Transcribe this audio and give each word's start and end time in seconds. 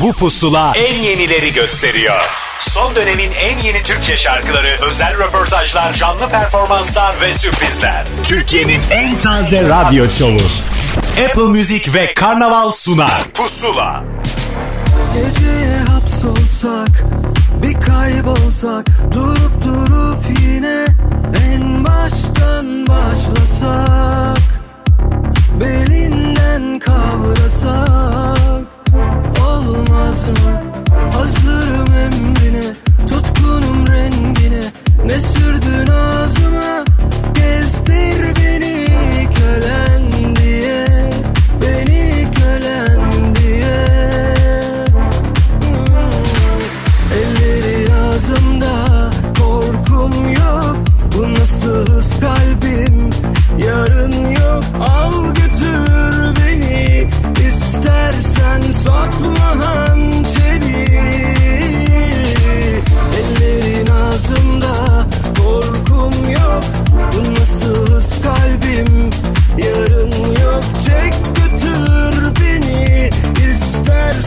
Bu 0.00 0.12
pusula 0.12 0.72
en 0.76 0.94
yenileri 0.94 1.52
gösteriyor. 1.52 2.20
Son 2.58 2.94
dönemin 2.94 3.30
en 3.32 3.58
yeni 3.58 3.82
Türkçe 3.82 4.16
şarkıları, 4.16 4.76
özel 4.90 5.18
röportajlar, 5.18 5.92
canlı 5.92 6.28
performanslar 6.28 7.20
ve 7.20 7.34
sürprizler. 7.34 8.04
Türkiye'nin 8.24 8.80
en 8.90 9.18
taze 9.18 9.62
radyo 9.62 10.08
şovu. 10.08 10.40
Apple 11.24 11.42
Music 11.42 11.94
ve 11.94 12.14
Karnaval 12.14 12.72
sunar. 12.72 13.22
Pusula. 13.34 14.04
Geceye 15.14 15.78
hapsolsak 15.78 17.04
bir 17.62 17.80
kaybolsak 17.80 18.86
durup 19.12 19.64
durup 19.64 20.24
yine 20.40 20.84
en 21.52 21.84
baştan 21.84 22.86
başlasak 22.86 24.42
belinden 25.60 26.78
kavrasak 26.78 28.45
olmaz 29.68 30.28
mı 30.28 30.62
hazırım 31.12 31.94
emrine 31.94 32.62
tutkunum 33.08 33.86
rengine. 33.86 34.72
Ne 35.04 35.18
sürdün 35.18 35.92
ağzıma? 35.92 36.84
Gezdir 37.34 38.36
beni 38.36 38.86
kölen 39.34 40.36
diye. 40.36 40.86
Beni 41.62 42.26
kölen 42.36 43.34
diye. 43.34 43.86
Elleri 47.18 47.94
ağzımda 47.94 49.10
korkum 49.40 50.32
yok. 50.32 50.76
Bu 51.16 51.34
nasıl 51.34 51.86
kalbim? 52.20 53.10
Yarın 53.58 54.26
yok. 54.30 54.64
Al 54.88 55.12
götür 55.34 56.34
beni. 56.36 57.08
İstersen 57.48 58.60
sakla 58.84 59.35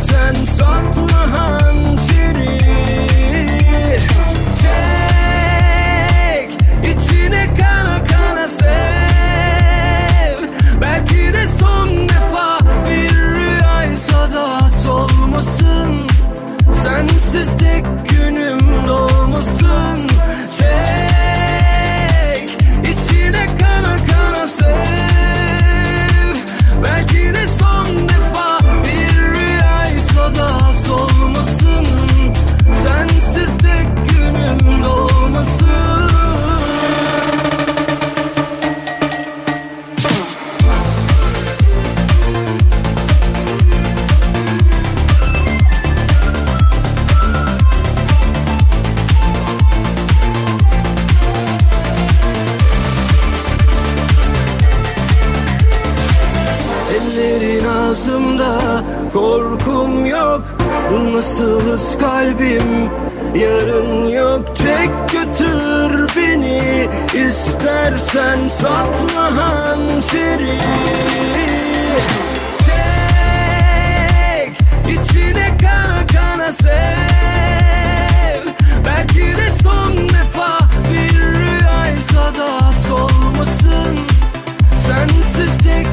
istersen 0.09 0.45
sakla 0.45 1.58
yok. 60.19 60.43
Bu 60.91 61.15
nasıl 61.15 61.59
hız 61.59 61.97
kalbim? 61.97 62.89
Yarın 63.35 64.07
yok. 64.07 64.57
Çek 64.57 64.89
götür 65.11 66.09
beni. 66.17 66.87
İstersen 67.13 68.47
sakla 68.47 69.37
hançeri 69.37 70.57
Çek 72.65 74.53
içine 74.87 75.57
kana 75.61 76.07
kana 76.07 76.53
sev. 76.53 78.41
Belki 78.85 79.19
de 79.19 79.51
son 79.63 79.93
defa 79.97 80.57
bir 80.93 81.19
rüyaysa 81.21 82.33
da 82.39 82.73
solmasın 82.87 83.99
Sensiz 84.87 85.57
tek 85.63 85.87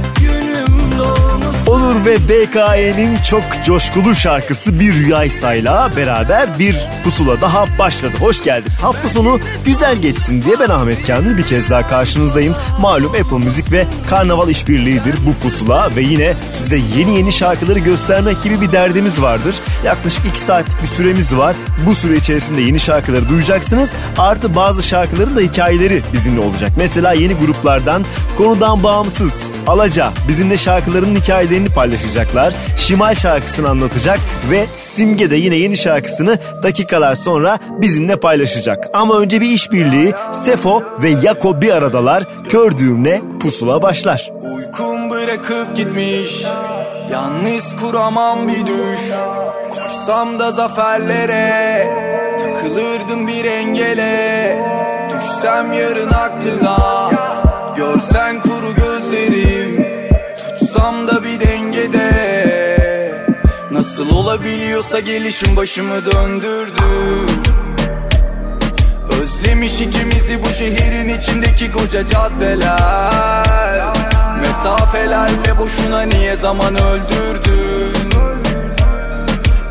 Onur 1.87 2.05
ve 2.05 2.17
BKE'nin 2.29 3.17
çok 3.17 3.43
coşkulu 3.65 4.15
şarkısı 4.15 4.81
Bir 4.81 4.95
Rüyaysa'yla 4.95 5.91
beraber 5.97 6.59
bir 6.59 6.87
pusula 7.05 7.41
daha 7.41 7.79
başladı. 7.79 8.15
Hoş 8.21 8.43
geldiniz. 8.43 8.83
Hafta 8.83 9.09
sonu 9.09 9.39
güzel 9.65 9.97
geçsin 9.97 10.43
diye 10.43 10.55
ben 10.61 10.69
Ahmet 10.69 11.07
Kamil 11.07 11.39
bir 11.39 11.43
kez 11.43 11.71
daha 11.71 11.89
karşınızdayım. 11.89 12.55
Malum 12.81 13.15
Apple 13.15 13.39
Müzik 13.39 13.73
ve 13.73 13.87
Karnaval 14.11 14.49
işbirliğidir 14.49 15.15
bu 15.27 15.43
pusula 15.43 15.97
ve 15.97 16.01
yine 16.01 16.35
size 16.53 16.79
yeni 16.99 17.17
yeni 17.17 17.33
şarkıları 17.33 17.79
göstermek 17.79 18.43
gibi 18.43 18.61
bir 18.61 18.73
derdimiz 18.73 19.23
vardır. 19.23 19.55
Yaklaşık 19.85 20.27
2 20.27 20.41
saatlik 20.41 20.83
bir 20.83 20.89
süremiz 20.89 21.37
var. 21.37 21.57
Bu 21.87 21.95
süre 21.95 22.17
içerisinde 22.17 22.61
yeni 22.61 22.81
şarkıları 22.81 23.29
duyacaksınız. 23.29 23.95
Artı 24.19 24.57
bazı 24.57 24.83
şarkıların 24.83 25.37
da 25.37 25.41
hikayeleri 25.41 26.03
bizimle 26.13 26.41
olacak. 26.41 26.73
Mesela 26.77 27.13
yeni 27.13 27.35
gruplardan 27.35 28.05
konudan 28.39 28.83
bağımsız 28.83 29.51
Alaca 29.67 30.13
bizimle 30.29 30.59
şarkıların 30.59 31.17
hikayelerini 31.17 31.76
paylaşacaklar. 31.77 32.55
Şimal 32.79 33.15
şarkısını 33.15 33.69
anlatacak 33.69 34.19
ve 34.51 34.67
Simge 34.79 35.31
de 35.31 35.37
yine 35.37 35.57
yeni 35.57 35.77
şarkısını 35.77 36.39
dakikalar 36.63 37.15
sonra 37.15 37.59
bizimle 37.71 38.17
paylaşacak. 38.17 38.89
Ama 38.93 39.19
önce 39.19 39.41
bir 39.41 39.51
işbirliği 39.51 40.15
Sefo 40.33 40.83
ve 41.03 41.11
Yako 41.11 41.61
bir 41.61 41.71
aradalar. 41.73 42.25
Kör 42.49 42.77
düğümle 42.77 43.23
pusula 43.41 43.83
başlar. 43.83 44.31
Uykum 44.43 45.11
bırakıp 45.11 45.77
gitmiş 45.77 46.45
Yalnız 47.13 47.77
kuramam 47.81 48.49
bir 48.49 48.67
düş 48.67 49.01
Koşsam 49.71 50.39
da 50.39 50.53
zaferlere 50.53 51.89
Takılırdım 52.39 53.27
bir 53.27 53.45
engele 53.45 54.59
Düşsem 55.11 55.73
yarın 55.73 56.11
aklına 56.11 57.06
olabiliyorsa 64.87 65.01
gelişim 65.01 65.57
başımı 65.57 66.07
döndürdü. 66.07 66.83
Özlemiş 69.23 69.81
ikimizi 69.81 70.43
bu 70.43 70.49
şehrin 70.49 71.09
içindeki 71.09 71.73
koca 71.73 72.07
caddeler. 72.07 73.87
Mesafelerle 74.41 75.59
boşuna 75.59 76.03
niye 76.03 76.37
zaman 76.37 76.75
öldürdün? 76.75 78.11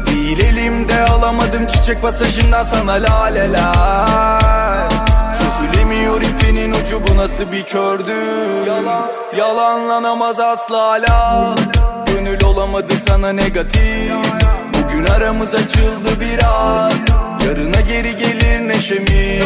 Değil 0.08 0.40
elimde 0.40 1.02
alamadım 1.06 1.68
çiçek 1.68 2.02
pasajından 2.02 2.66
sana 2.66 2.94
laleler. 2.94 4.90
Çözülemiyor 5.40 6.22
ipinin 6.22 6.74
ucu 6.74 7.02
bu 7.08 7.18
nasıl 7.18 7.52
bir 7.52 7.64
kördü? 7.64 8.14
Yalan, 8.68 9.12
yalanlanamaz 9.38 10.40
asla 10.40 10.78
hala. 10.78 11.56
Gönül 12.06 12.44
olamadı 12.44 12.94
sana 13.08 13.32
negatif 13.32 14.55
Bugün 14.96 15.08
aramız 15.08 15.56
açıldı 15.56 16.20
biraz. 16.20 16.94
Yarına 17.46 17.82
geri 17.82 18.18
gelir 18.18 18.68
neşemiz. 18.68 19.44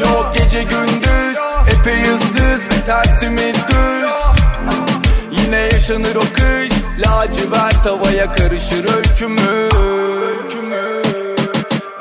Yok 0.00 0.32
gece 0.34 0.62
gündüz 0.62 1.36
Epey 1.72 2.02
ıssız 2.14 2.66
ve 2.66 2.84
tersimiz 2.86 3.54
düz. 3.54 4.42
Yine 5.30 5.56
yaşanır 5.56 6.14
o 6.14 6.20
kış 6.20 6.70
Lacivert 6.98 7.86
havaya 7.86 8.32
karışır 8.32 8.96
öykümüz 8.96 9.72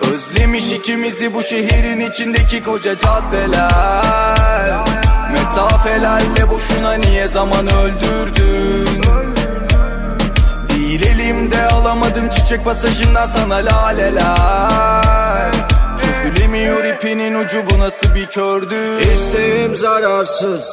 Özlemiş 0.02 0.72
ikimizi 0.72 1.34
bu 1.34 1.44
şehrin 1.44 2.00
içindeki 2.00 2.64
koca 2.64 2.98
caddeler. 3.00 4.80
Mesafelerle 5.32 6.50
boşuna 6.50 6.94
niye 6.94 7.28
zaman 7.28 7.68
öldürdün 7.68 9.21
elimde 11.92 12.04
alamadım 12.06 12.30
çiçek 12.30 12.66
pasajından 12.66 13.28
sana 13.28 13.56
laleler. 13.56 15.52
Çözülemiyor 15.98 16.86
ipinin 16.86 17.36
ucu 17.36 17.64
bu 17.70 17.80
nasıl 17.80 18.16
bir 18.16 18.26
kördü 18.26 19.02
İsteğim 19.14 19.76
zararsız. 19.76 20.66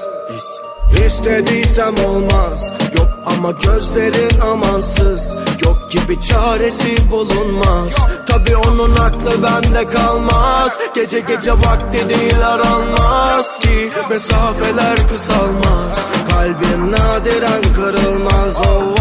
İstediysem 1.06 1.94
olmaz. 2.04 2.72
Yok 2.96 3.08
Ama 3.26 3.50
gözlerin 3.50 4.40
amansız. 4.40 5.36
Yok 5.64 5.90
gibi 5.90 6.20
çaresi 6.20 7.10
bulunmaz. 7.10 7.92
Tabi 8.26 8.56
onun 8.56 8.96
aklı 8.96 9.42
bende 9.42 9.88
kalmaz. 9.88 10.78
Gece 10.94 11.20
gece 11.20 11.52
vakti 11.52 12.08
değil 12.08 12.46
aranmaz 12.48 13.58
ki 13.58 13.90
Mesafeler 14.10 14.96
kısalmaz. 14.96 15.98
Kalbim 16.30 16.92
nadiren 16.92 17.62
kırılmaz. 17.76 18.56
Oh, 18.58 18.82
oh. 18.92 18.97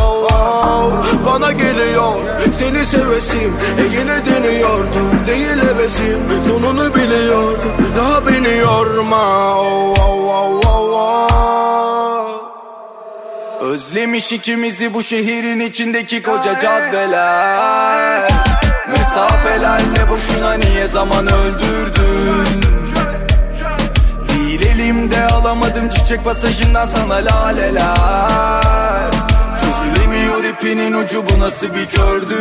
Bana 1.25 1.51
geliyor. 1.51 2.13
Seni 2.53 2.85
sevesim. 2.85 3.53
E 3.79 3.83
yine 3.99 4.25
deniyordum 4.25 5.11
değil 5.27 5.57
hevesim. 5.69 6.19
Sonunu 6.47 6.95
biliyordum. 6.95 7.71
Daha 7.97 8.27
beni 8.27 8.57
yorma. 8.57 9.55
Oh, 9.55 9.93
oh, 9.99 10.29
oh, 10.29 10.61
oh, 10.65 10.93
oh. 10.93 11.27
Özlemiş 13.61 14.31
ikimizi 14.31 14.93
bu 14.93 15.03
şehrin 15.03 15.59
içindeki 15.59 16.23
koca 16.23 16.59
caddeler. 16.59 18.31
Mesafelerle 18.87 20.09
boşuna 20.09 20.53
niye 20.53 20.87
zaman 20.87 21.27
öldürdün? 21.27 22.61
Değil 24.29 24.61
elimde 24.65 25.27
alamadım 25.27 25.89
çiçek 25.89 26.23
pasajından 26.23 26.87
sana 26.87 27.15
laleler 27.15 29.11
ipinin 30.57 30.93
ucu 30.93 31.25
bu 31.29 31.39
nasıl 31.39 31.67
bir 31.67 31.85
kördü? 31.85 32.35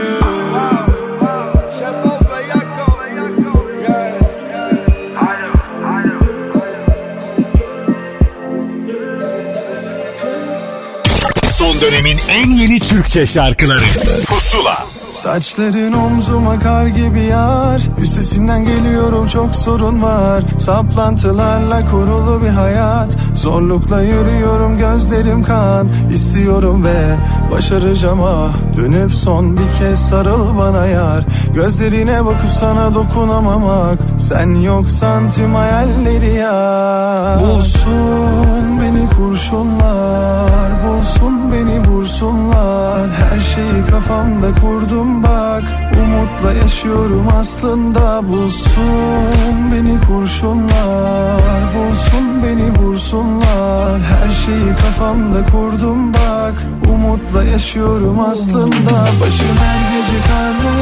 Son 11.58 11.80
dönemin 11.80 12.18
en 12.28 12.50
yeni 12.50 12.80
Türkçe 12.80 13.26
şarkıları. 13.26 13.84
Pusula 14.26 14.86
Saçların 15.16 15.92
omzuma 15.92 16.58
kar 16.58 16.86
gibi 16.86 17.20
yar. 17.20 17.82
Üstesinden 18.02 18.64
geliyorum 18.64 19.26
çok 19.26 19.54
sorun 19.54 20.02
var. 20.02 20.42
Saplantılarla 20.58 21.90
kurulu 21.90 22.42
bir 22.42 22.48
hayat. 22.48 23.08
Zorlukla 23.34 24.02
yürüyorum 24.02 24.78
gözlerim 24.78 25.42
kan. 25.42 25.88
İstiyorum 26.14 26.84
ve 26.84 27.16
başaracağım 27.50 28.22
ah. 28.22 28.52
Dönüp 28.76 29.12
son 29.12 29.56
bir 29.56 29.78
kez 29.78 30.08
sarıl 30.08 30.58
bana 30.58 30.86
yar. 30.86 31.24
Gözlerine 31.54 32.24
bakıp 32.24 32.50
sana 32.50 32.94
dokunamamak. 32.94 33.98
Sen 34.18 34.54
yoksan 34.54 35.30
tüm 35.30 35.54
hayalleri 35.54 36.34
yar. 36.34 37.40
Bulsun 37.40 38.80
beni 38.80 39.08
kurşunlar 39.16 40.56
Bulsun 40.86 41.45
beni 41.52 41.88
vursunlar. 41.88 43.10
Her 43.10 43.40
şeyi 43.40 43.86
kafamda 43.90 44.54
kurdum 44.60 45.22
bak. 45.22 45.62
Umutla 46.02 46.52
yaşıyorum 46.52 47.28
aslında 47.40 48.28
Bulsun 48.28 49.72
beni 49.72 50.00
kurşunlar. 50.06 51.62
Bulsun 51.74 52.42
beni 52.44 52.78
vursunlar. 52.78 54.00
Her 54.00 54.32
şeyi 54.32 54.68
kafamda 54.76 55.44
kurdum 55.52 56.14
bak. 56.14 56.54
Umutla 56.92 57.44
yaşıyorum 57.44 58.20
aslında. 58.20 58.96
Başım 59.20 59.56
her 59.64 59.80
gece 59.92 60.18
karlı 60.28 60.76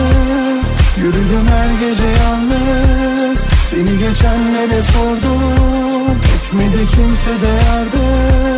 Yürüdüm 0.96 1.46
her 1.48 1.88
gece 1.88 2.08
yalnız. 2.22 3.38
Seni 3.70 3.98
geçenlere 3.98 4.82
sordum 4.82 6.04
Etmedi 6.36 6.86
kimse 6.86 7.30
de 7.30 7.52
yardım 7.68 8.53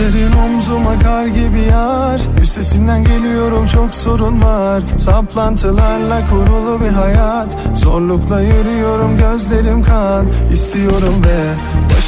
Saçların 0.00 0.32
omzuma 0.32 0.98
kar 0.98 1.26
gibi 1.26 1.60
yar. 1.70 2.20
Üstesinden 2.42 3.04
geliyorum 3.04 3.66
çok 3.66 3.94
sorun 3.94 4.42
var. 4.42 4.82
Saplantılarla 4.98 6.20
kurulu 6.30 6.80
bir 6.80 6.88
hayat. 6.88 7.48
Zorlukla 7.74 8.40
yürüyorum 8.40 9.18
gözlerim 9.18 9.82
kan. 9.82 10.26
İstiyorum 10.52 11.14
ve 11.24 11.54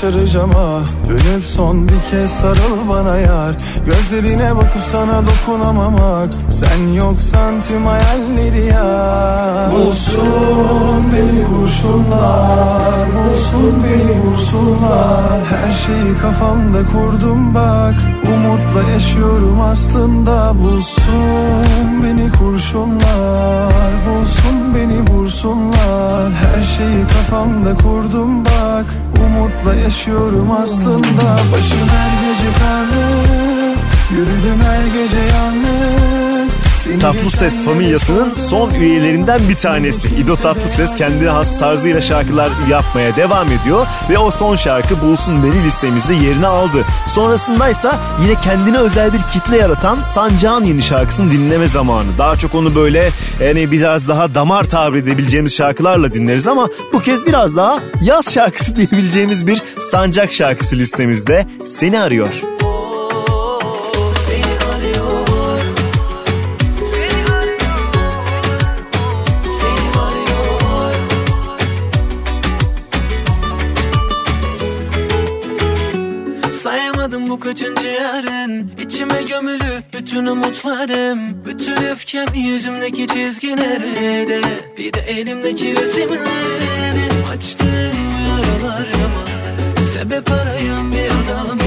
başaracağım 0.02 0.50
ah 0.56 0.86
Dönüp 1.08 1.44
son 1.44 1.88
bir 1.88 2.00
kez 2.10 2.30
sarıl 2.30 2.88
bana 2.90 3.16
yar. 3.16 3.54
Gözlerine 3.86 4.56
bakıp 4.56 4.82
sana 4.82 5.22
dokunamamak 5.26 6.30
Sen 6.50 6.92
yoksan 6.92 7.62
tüm 7.62 7.86
hayalleri 7.86 8.66
yar. 8.66 9.72
Bulsun 9.72 11.04
beni 11.12 11.44
kurşunlar 11.44 13.06
Bulsun 13.14 13.84
beni 13.84 14.20
vursunlar 14.20 15.40
Her 15.50 15.72
şeyi 15.72 16.18
kafamda 16.18 16.86
kurdum 16.86 17.54
bak 17.54 17.94
Umutla 18.34 18.90
yaşıyorum 18.92 19.60
aslında 19.60 20.54
Bulsun 20.58 22.02
beni 22.04 22.32
kurşunlar 22.32 23.92
Bulsun 24.06 24.74
beni 24.74 25.00
vursunlar. 25.10 26.32
Her 26.32 26.62
şeyi 26.62 27.02
kafamda 27.02 27.74
kurdum 27.74 28.44
bak 28.44 28.86
Umutla 29.24 29.74
yaşıyorum 29.74 30.50
aslında. 30.62 31.38
Başım 31.52 31.88
her 31.88 32.12
gece 32.22 32.58
karlı 32.58 33.32
Yürüdüm 34.10 34.60
her 34.64 34.84
gece 34.84 35.20
yalnız 35.36 36.21
Seni 36.84 36.98
Tatlı 36.98 37.30
Ses 37.30 37.52
geçenlere 37.52 37.64
familyasının 37.64 38.34
son 38.34 38.70
üyelerinden 38.70 39.40
bir 39.48 39.54
tanesi. 39.54 40.08
İdo 40.08 40.36
Tatlıses 40.36 40.96
kendi 40.96 41.28
has 41.28 41.58
tarzıyla 41.58 42.00
şarkılar 42.00 42.50
yapmaya 42.70 43.16
devam 43.16 43.46
ediyor 43.46 43.86
ve 44.10 44.18
o 44.18 44.30
son 44.30 44.56
şarkı 44.56 45.02
Bulsun 45.02 45.44
Beni 45.44 45.64
listemizde 45.64 46.14
yerini 46.14 46.46
aldı. 46.46 46.84
Sonrasındaysa 47.08 48.00
yine 48.22 48.40
kendine 48.40 48.78
özel 48.78 49.12
bir 49.12 49.18
kitle 49.32 49.56
yaratan 49.56 49.94
Sancağın 49.94 50.64
yeni 50.64 50.82
şarkısını 50.82 51.30
dinleme 51.30 51.66
zamanı. 51.66 52.18
Daha 52.18 52.36
çok 52.36 52.54
onu 52.54 52.74
böyle 52.74 53.10
yani 53.40 53.70
biraz 53.70 54.08
daha 54.08 54.34
damar 54.34 54.64
tabir 54.64 54.98
edebileceğimiz 54.98 55.54
şarkılarla 55.54 56.10
dinleriz 56.10 56.48
ama 56.48 56.68
bu 56.92 57.00
kez 57.00 57.26
biraz 57.26 57.56
daha 57.56 57.80
yaz 58.02 58.34
şarkısı 58.34 58.76
diyebileceğimiz 58.76 59.46
bir 59.46 59.62
Sancak 59.78 60.32
şarkısı 60.32 60.76
listemizde 60.76 61.46
seni 61.66 62.00
arıyor. 62.00 62.61
Kaçıncı 77.52 77.88
yarın? 77.88 78.70
İçime 78.78 79.22
gömülü 79.22 79.82
bütün 79.98 80.26
umutlarım 80.26 81.44
Bütün 81.44 81.82
öfkem 81.82 82.26
yüzümdeki 82.34 83.06
çizgilerde 83.06 84.40
Bir 84.78 84.92
de 84.92 85.00
elimdeki 85.00 85.76
resimlerde 85.76 87.08
Açtığım 87.32 87.68
yaralarıma 88.28 89.24
Sebep 89.94 90.32
arayan 90.32 90.92
bir 90.92 91.06
adamım 91.06 91.58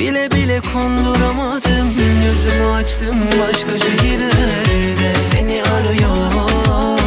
Bile 0.00 0.30
bile 0.30 0.60
konduramadım. 0.72 1.86
Yüzümü 1.88 2.72
açtım 2.72 3.16
başka 3.40 3.78
şehirlerde. 3.78 5.12
Seni 5.32 5.62
arıyor 5.62 6.98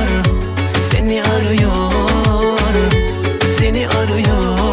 Seni 0.92 1.24
arıyor 1.24 1.92
Seni 3.60 3.88
arıyor. 3.88 4.64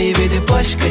Kaybedip 0.00 0.48
başka 0.48 0.90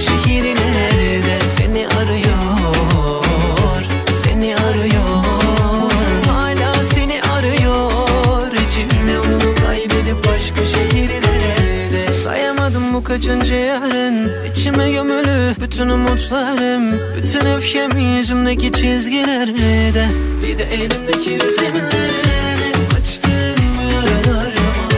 Bu 13.20 13.22
kaçıncı 13.22 13.56
yarın 13.56 14.30
İçime 14.52 14.92
gömülü 14.92 15.56
bütün 15.62 15.90
umutlarım 15.90 17.00
Bütün 17.18 17.46
öfkem 17.46 18.16
yüzümdeki 18.16 18.72
çizgilerde 18.72 20.08
Bir 20.44 20.58
de 20.58 20.64
elimdeki 20.64 21.46
resimlerde 21.46 22.72
Açtığım 23.00 23.66
yaralarıma 23.92 24.90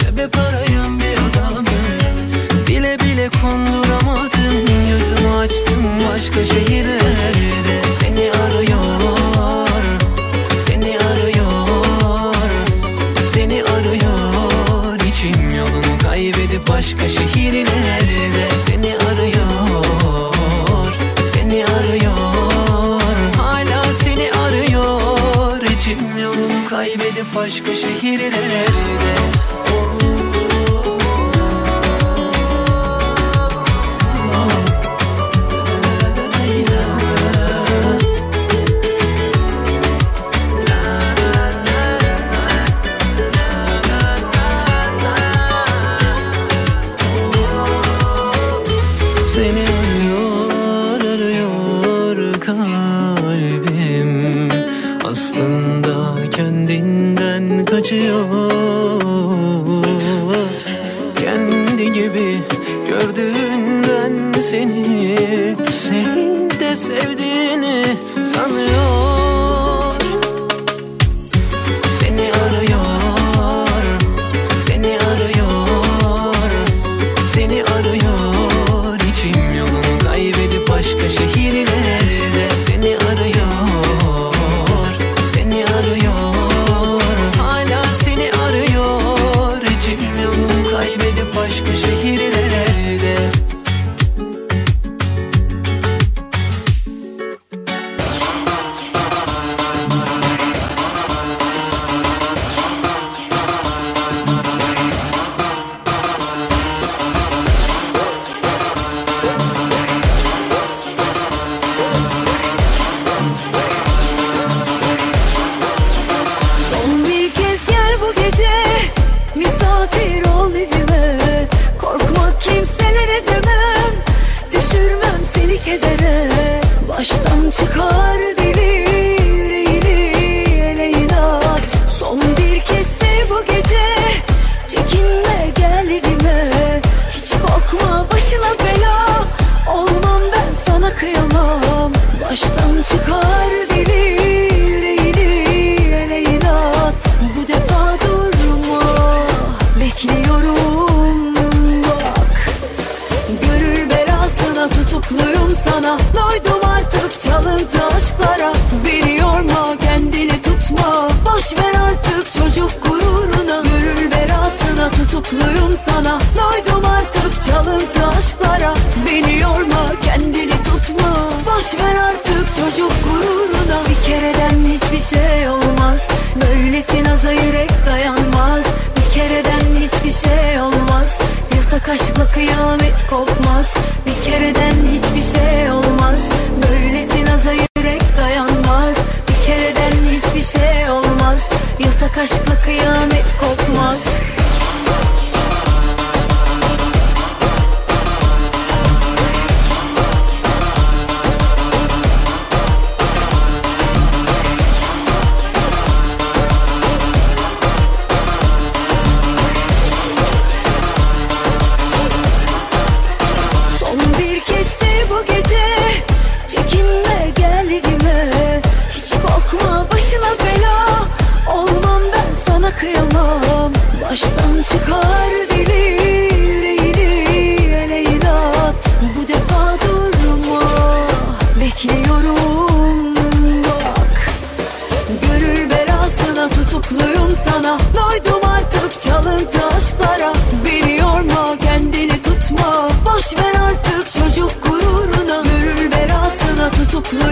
Sebep 0.00 0.38
arayan 0.38 1.00
bir 1.00 1.38
adamım 1.40 1.66
Bile 2.68 2.98
bile 3.00 3.30
konduramadım 3.42 4.58
Yüzümü 4.60 5.36
açtım 5.36 5.84
başka 6.12 6.44
şehirlerde 6.44 6.71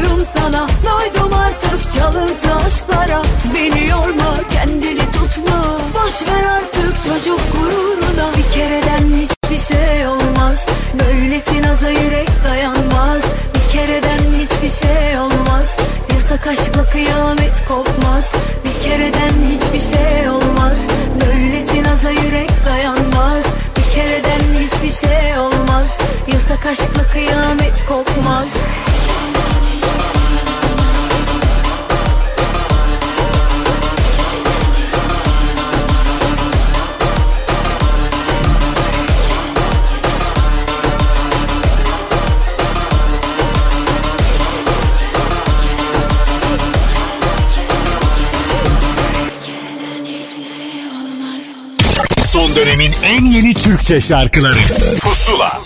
tutukluyum 0.01 0.25
sana 0.25 0.67
Doydum 0.85 1.33
artık 1.33 1.93
çalıntı 1.93 2.55
aşklara. 2.67 3.23
Beni 3.55 3.89
yorma 3.89 4.35
kendini 4.51 5.11
tutma. 5.13 5.79
Boş 5.95 6.29
ver 6.29 6.45
artık 6.57 6.97
çocuk 7.05 7.41
gururuna. 7.53 8.31
Bir 8.37 8.53
kereden 8.53 9.05
hiçbir 9.21 9.75
şey 9.75 10.07
olmaz. 10.07 10.67
Böylesi 11.01 11.63
naza 11.63 11.89
yürek 11.89 12.29
dayanmaz. 12.45 13.23
Bir 13.55 13.73
kereden 13.73 14.19
hiçbir 14.39 14.87
şey 14.87 15.19
olmaz. 15.19 15.77
Yasak 16.15 16.47
aşkla 16.47 16.85
kıyamet 16.93 17.69
kopmaz. 17.69 18.33
Bir 18.65 18.85
kereden 18.89 19.33
hiçbir 19.51 19.97
şey 19.97 20.29
olmaz. 20.29 20.79
Böylesi 21.21 21.83
naza 21.83 22.11
yürek 22.11 22.51
dayanmaz. 22.67 23.45
Bir 23.77 23.95
kereden 23.95 24.41
hiçbir 24.61 25.09
şey 25.09 25.39
olmaz. 25.39 25.87
Yasak 26.33 26.67
aşkla 26.67 27.03
kıyamet 27.13 27.87
kopmaz 27.89 28.10
Son 52.51 52.57
dönemin 52.57 52.93
en 53.05 53.25
yeni 53.25 53.55
Türkçe 53.55 54.01
şarkıları 54.01 54.59
Pusula 55.01 55.61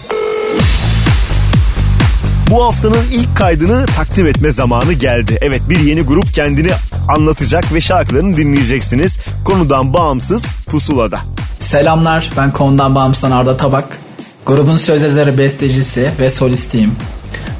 Bu 2.50 2.64
haftanın 2.64 3.04
ilk 3.12 3.36
kaydını 3.36 3.86
takdim 3.86 4.26
etme 4.26 4.50
zamanı 4.50 4.92
geldi. 4.92 5.38
Evet 5.40 5.62
bir 5.68 5.80
yeni 5.80 6.02
grup 6.02 6.34
kendini 6.34 6.70
anlatacak 7.08 7.74
ve 7.74 7.80
şarkılarını 7.80 8.36
dinleyeceksiniz. 8.36 9.18
Konudan 9.44 9.94
bağımsız 9.94 10.46
pusulada. 10.70 11.18
Selamlar 11.60 12.30
ben 12.36 12.52
konudan 12.52 12.94
bağımsızdan 12.94 13.30
Arda 13.30 13.56
Tabak. 13.56 13.98
Grubun 14.46 14.76
söz 14.76 15.02
yazarı, 15.02 15.38
bestecisi 15.38 16.10
ve 16.20 16.30
solistiyim. 16.30 16.92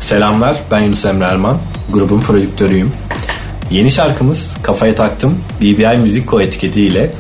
Selamlar 0.00 0.57
ben 0.71 0.81
Yunus 0.81 1.04
Emre 1.04 1.25
Erman. 1.25 1.59
Grubun 1.93 2.21
prodüktörüyüm. 2.21 2.93
Yeni 3.71 3.90
şarkımız 3.90 4.47
Kafaya 4.62 4.95
Taktım 4.95 5.38
BBI 5.61 5.99
Müzik 5.99 6.31
Co 6.31 6.40
etiketiyle 6.40 7.11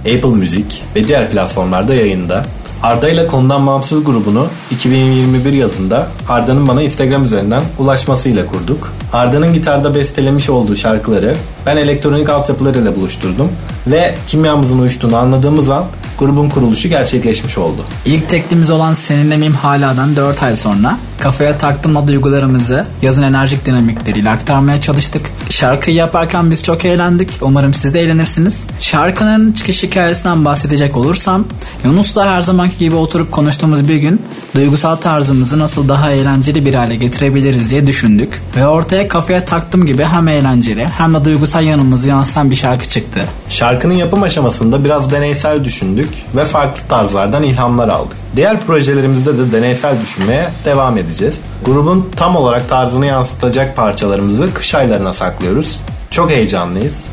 Apple 0.00 0.30
Müzik 0.30 0.82
ve 0.96 1.08
diğer 1.08 1.30
platformlarda 1.30 1.94
yayında. 1.94 2.44
Arda 2.82 3.08
ile 3.08 3.26
konudan 3.26 3.66
bağımsız 3.66 4.04
grubunu 4.04 4.46
2021 4.70 5.52
yazında 5.52 6.06
Arda'nın 6.28 6.68
bana 6.68 6.82
Instagram 6.82 7.24
üzerinden 7.24 7.62
ulaşmasıyla 7.78 8.46
kurduk. 8.46 8.92
Arda'nın 9.12 9.52
gitarda 9.52 9.94
bestelemiş 9.94 10.50
olduğu 10.50 10.76
şarkıları 10.76 11.34
ben 11.66 11.76
elektronik 11.76 12.28
altyapılarıyla 12.28 12.96
buluşturdum 12.96 13.52
ve 13.86 14.14
kimyamızın 14.28 14.78
uyuştuğunu 14.78 15.16
anladığımız 15.16 15.68
an 15.70 15.84
grubun 16.20 16.48
kuruluşu 16.48 16.88
gerçekleşmiş 16.88 17.58
oldu. 17.58 17.84
İlk 18.06 18.28
teklimiz 18.28 18.70
olan 18.70 18.94
Seninle 18.94 19.36
Miyim 19.36 19.54
Hala'dan 19.54 20.16
4 20.16 20.42
ay 20.42 20.56
sonra 20.56 20.98
kafaya 21.20 21.58
taktığımda 21.58 22.08
duygularımızı 22.08 22.86
yazın 23.02 23.22
enerjik 23.22 23.66
dinamikleriyle 23.66 24.30
aktarmaya 24.30 24.80
çalıştık. 24.80 25.30
Şarkıyı 25.50 25.96
yaparken 25.96 26.50
biz 26.50 26.64
çok 26.64 26.84
eğlendik. 26.84 27.30
Umarım 27.40 27.74
siz 27.74 27.94
de 27.94 28.00
eğlenirsiniz. 28.00 28.66
Şarkının 28.80 29.52
çıkış 29.52 29.82
hikayesinden 29.82 30.44
bahsedecek 30.44 30.96
olursam 30.96 31.44
Yunus'la 31.84 32.26
her 32.26 32.40
zamanki 32.40 32.78
gibi 32.78 32.94
oturup 32.94 33.32
konuştuğumuz 33.32 33.88
bir 33.88 33.96
gün 33.96 34.22
duygusal 34.54 34.96
tarzımızı 34.96 35.58
nasıl 35.58 35.88
daha 35.88 36.10
eğlenceli 36.10 36.66
bir 36.66 36.74
hale 36.74 36.96
getirebiliriz 36.96 37.70
diye 37.70 37.86
düşündük. 37.86 38.42
Ve 38.56 38.66
ortaya 38.66 39.08
kafaya 39.08 39.44
taktım 39.44 39.86
gibi 39.86 40.04
hem 40.04 40.28
eğlenceli 40.28 40.86
hem 40.98 41.14
de 41.14 41.24
duygusal 41.24 41.64
yanımızı 41.64 42.08
yansıtan 42.08 42.50
bir 42.50 42.56
şarkı 42.56 42.88
çıktı. 42.88 43.24
Şarkının 43.48 43.94
yapım 43.94 44.22
aşamasında 44.22 44.84
biraz 44.84 45.12
deneysel 45.12 45.64
düşündük 45.64 46.08
ve 46.36 46.44
farklı 46.44 46.82
tarzlardan 46.88 47.42
ilhamlar 47.42 47.88
aldık. 47.88 48.16
Diğer 48.36 48.60
projelerimizde 48.60 49.38
de 49.38 49.52
deneysel 49.52 50.00
düşünmeye 50.00 50.48
devam 50.64 50.98
edeceğiz. 50.98 51.40
Grubun 51.64 52.10
tam 52.16 52.36
olarak 52.36 52.68
tarzını 52.68 53.06
yansıtacak 53.06 53.76
parçalarımızı 53.76 54.54
kış 54.54 54.74
aylarına 54.74 55.12
saklıyoruz. 55.12 55.80
Çok 56.10 56.30
heyecanlıyız. 56.30 57.04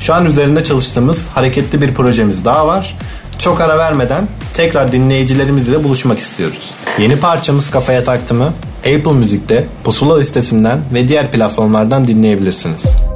Şu 0.00 0.14
an 0.14 0.26
üzerinde 0.26 0.64
çalıştığımız 0.64 1.26
hareketli 1.34 1.80
bir 1.80 1.94
projemiz 1.94 2.44
daha 2.44 2.66
var. 2.66 2.96
Çok 3.38 3.60
ara 3.60 3.78
vermeden 3.78 4.28
tekrar 4.54 4.92
dinleyicilerimizle 4.92 5.84
buluşmak 5.84 6.18
istiyoruz. 6.18 6.70
Yeni 6.98 7.20
parçamız 7.20 7.70
Kafaya 7.70 8.04
Taktım'ı 8.04 8.52
Apple 8.78 9.12
Müzik'te, 9.12 9.66
Pusula 9.84 10.18
listesinden 10.18 10.80
ve 10.94 11.08
diğer 11.08 11.30
platformlardan 11.30 12.06
dinleyebilirsiniz. 12.06 13.13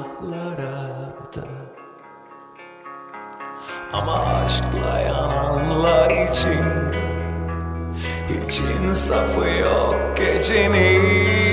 Günahlara 0.00 1.12
da. 1.36 1.44
Ama 3.92 4.14
aşkla 4.14 5.00
yananlar 5.00 6.10
için 6.10 6.64
hiç 8.28 8.60
insafı 8.60 9.40
yok 9.48 9.96
gecenin 10.16 11.49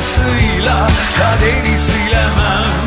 aynasıyla 0.00 0.88
kaderi 1.18 1.78
silemem. 1.80 2.86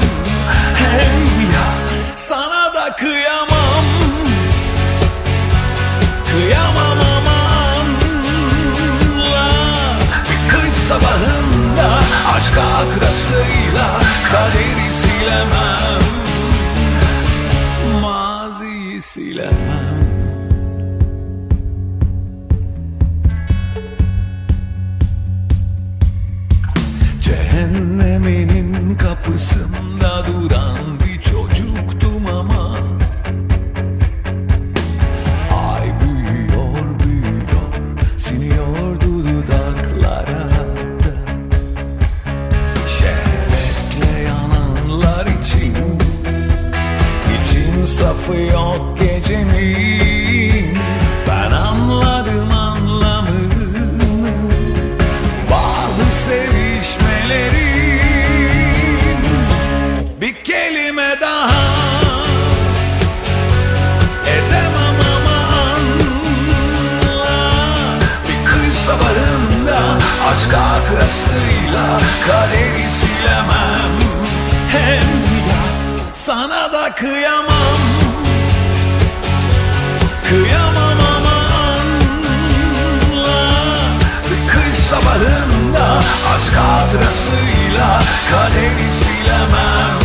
Hey 0.76 1.46
ya 1.54 1.68
sana 2.16 2.74
da 2.74 2.96
kıyamam. 2.96 3.86
Kıyamam 6.32 7.00
ama 7.18 7.38
anla 7.76 9.48
Bir 10.30 10.42
kış 10.50 10.76
sabahında 10.88 11.90
aşka 12.36 12.64
hatrasıyla 12.78 13.88
kaderi 14.32 14.94
silemem. 14.94 16.04
Maziyi 18.02 19.02
silemem. 19.02 19.83
Kapısında 29.24 30.26
duran 30.28 30.73
hatırasıyla 71.14 72.00
kaderi 72.28 72.90
silemem. 72.92 73.94
Hem 74.72 75.08
ya 75.50 76.04
sana 76.14 76.74
da 76.74 76.96
kıyamam. 76.96 77.80
Kıyamam 80.30 80.98
aman. 81.18 81.88
Bir 84.30 84.48
kış 84.48 84.78
sabahında 84.90 85.98
aşk 86.36 86.54
hatırasıyla 86.56 88.02
kaderi 88.32 88.94
silemem 88.94 90.03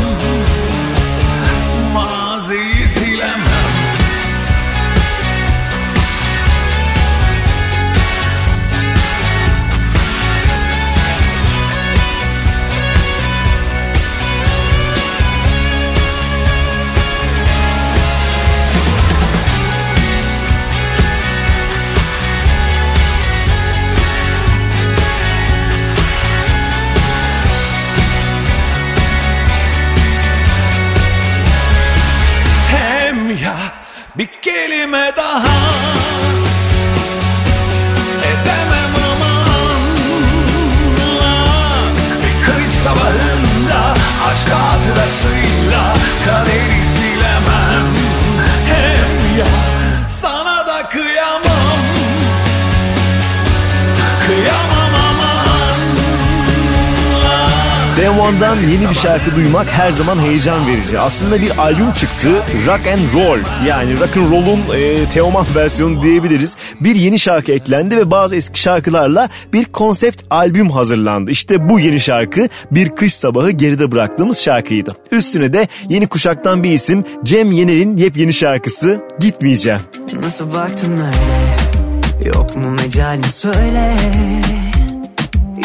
Teoman'dan 58.38 58.68
yeni 58.68 58.90
bir 58.90 58.94
şarkı 58.94 59.37
duymak 59.37 59.66
her 59.66 59.90
zaman 59.90 60.18
heyecan 60.18 60.66
verici. 60.66 60.98
Aslında 60.98 61.42
bir 61.42 61.59
albüm 61.59 61.92
çıktı. 61.92 62.29
Rock 62.66 62.87
and 62.87 63.14
Roll. 63.14 63.38
Yani 63.66 64.01
rock 64.01 64.16
and 64.16 64.31
roll'un 64.31 64.61
e, 64.77 65.09
Teoman 65.09 65.46
versiyonu 65.57 66.03
diyebiliriz. 66.03 66.57
Bir 66.81 66.94
yeni 66.94 67.18
şarkı 67.18 67.53
eklendi 67.53 67.96
ve 67.96 68.11
bazı 68.11 68.37
eski 68.37 68.61
şarkılarla 68.61 69.29
bir 69.53 69.64
konsept 69.64 70.22
albüm 70.31 70.70
hazırlandı. 70.70 71.31
İşte 71.31 71.68
bu 71.68 71.81
yeni 71.81 72.01
şarkı 72.01 72.48
bir 72.70 72.88
kış 72.88 73.14
sabahı 73.14 73.51
geride 73.51 73.92
bıraktığımız 73.92 74.40
şarkıydı. 74.40 74.96
Üstüne 75.11 75.53
de 75.53 75.68
yeni 75.88 76.07
kuşaktan 76.07 76.62
bir 76.62 76.70
isim 76.70 77.05
Cem 77.24 77.53
Yener'in 77.53 77.96
yepyeni 77.96 78.33
şarkısı 78.33 79.01
Gitmeyeceğim. 79.20 79.81
Nasıl 80.22 80.55
baktın 80.55 80.92
öyle 80.92 82.29
Yok 82.29 82.57
mu 82.57 82.70
mecalin 82.70 83.22
söyle 83.22 83.96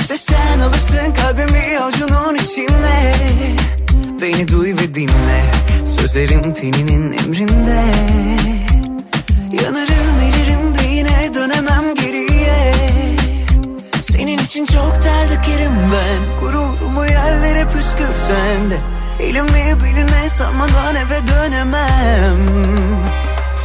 İşte 0.04 0.18
sen 0.18 0.60
alırsın 0.60 1.14
kalbimi 1.14 1.80
avucunun 1.80 2.36
içinde. 2.36 3.14
Beni 4.22 4.48
duy 4.48 4.74
ve 4.74 4.96
dinle 4.96 5.52
Sözlerim 5.86 6.54
teninin 6.54 7.18
emrinde. 7.18 7.84
Yanarım 9.64 10.20
eririm 10.24 10.76
de 10.76 10.84
yine 10.96 11.34
dönemem 11.34 11.96
geriye. 11.96 12.74
Senin 14.02 14.38
için 14.38 14.66
çok 14.66 15.02
ter 15.02 15.30
dökerim 15.30 15.92
ben. 15.92 16.40
Gururumu 16.42 17.06
yerlere 17.06 17.68
püskürsen 17.68 18.72
de. 18.72 18.78
Elimi 19.20 19.84
beline 19.84 20.30
sarmadan 20.30 20.96
eve 20.96 21.28
dönemem. 21.28 22.38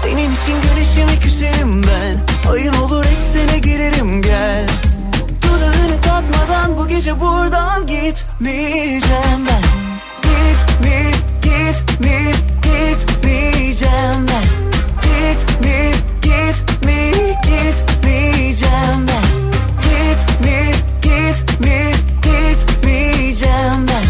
Senin 0.03 0.31
için 0.31 0.55
güneşime 0.63 1.21
küserim 1.21 1.83
ben. 1.83 2.51
Ayın 2.51 2.75
olur 2.75 3.05
eksene 3.05 3.59
girerim 3.59 4.23
gel 4.23 4.67
Tatmadan 6.33 6.77
bu 6.77 6.89
gece 6.89 7.21
buradan 7.21 7.87
gitmeyeceğim 7.87 9.47
ben. 9.49 9.63
Gitme, 10.23 11.13
gitme, 11.43 12.33
gitmeyeceğim 12.63 14.27
ben. 14.29 14.45
Gitme, 15.03 15.93
gitme, 16.23 17.11
gitmeyeceğim 17.43 19.07
ben. 19.09 19.25
Gitme, 19.83 20.73
gitme, 21.03 21.93
gitmeyeceğim 22.23 23.87
ben. 23.89 24.05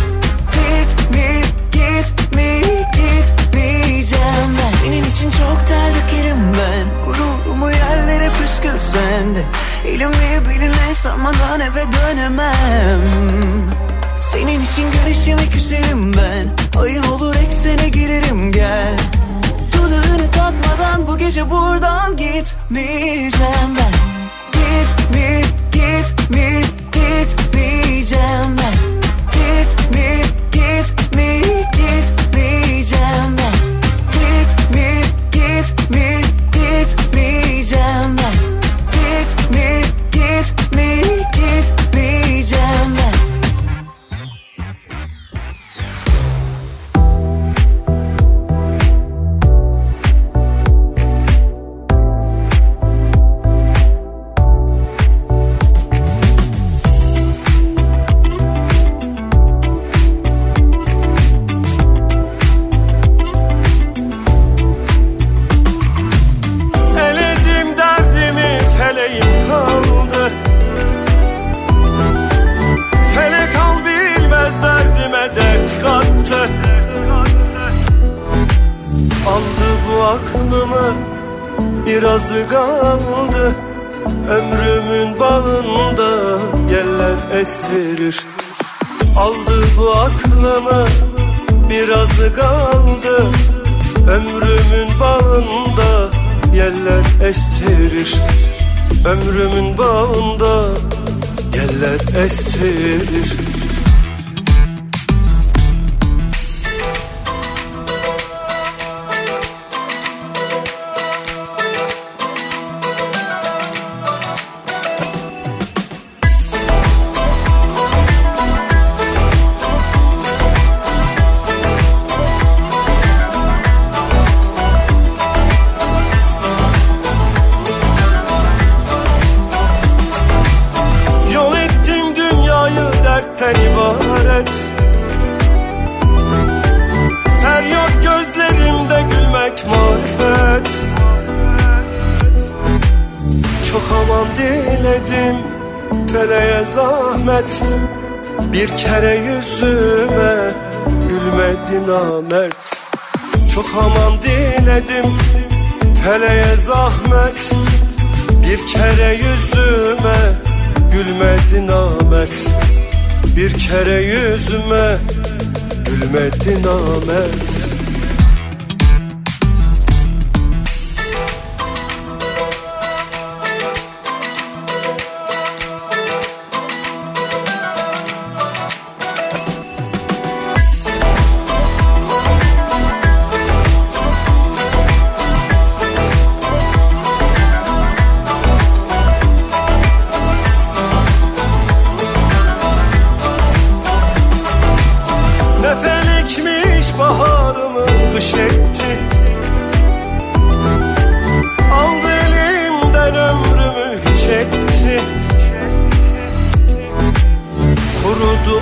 Gitme, 0.52 1.42
gitme, 1.72 2.60
gitmeyeceğim 2.92 4.56
ben. 4.58 4.76
Senin 4.82 5.04
için 5.04 5.30
çok 5.30 5.66
ter 5.66 5.90
dökerim 5.94 6.52
ben. 6.52 7.04
Gururumu 7.04 7.70
yerlere 7.70 8.30
püskürsen 8.30 9.34
de 9.34 9.42
Elimi 9.88 10.48
beline 10.48 10.94
sarmadan 10.94 11.60
eve 11.60 11.84
dönemem. 11.92 13.00
Senin 14.20 14.60
için 14.60 14.84
güneşime 14.92 15.48
küserim 15.50 16.14
ben. 16.14 16.80
Ayın 16.80 17.02
olur 17.02 17.34
eksene 17.34 17.88
girerim 17.88 18.52
gel. 18.52 18.96
Dudağını 19.72 20.30
tatmadan 20.30 21.06
bu 21.06 21.18
gece 21.18 21.50
buradan 21.50 22.16
gitmeyeceğim 22.16 23.76
ben. 23.78 23.92
Gitme, 24.52 25.42
gitme, 25.72 26.62
gitmeyeceğim 26.92 28.56
ben. 28.58 28.74
Gitme, 29.32 30.16
gitme, 30.16 30.27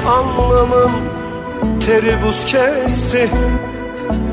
Alnımın 0.08 0.90
teri 1.80 2.16
buz 2.26 2.44
kesti. 2.44 3.30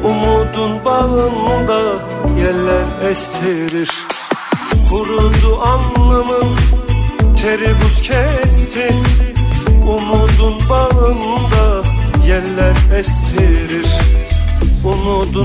Umudun 0.04 0.86
bağında 0.86 1.82
yeller 2.38 3.12
estirir. 3.12 3.92
Kurudu 4.90 5.62
alnımın 5.62 6.56
teri 7.42 7.76
buz 7.82 8.02
kesti. 8.02 8.96
Umudun 9.88 10.70
bağında 10.70 11.88
yeller 12.28 13.00
estirir 13.00 14.23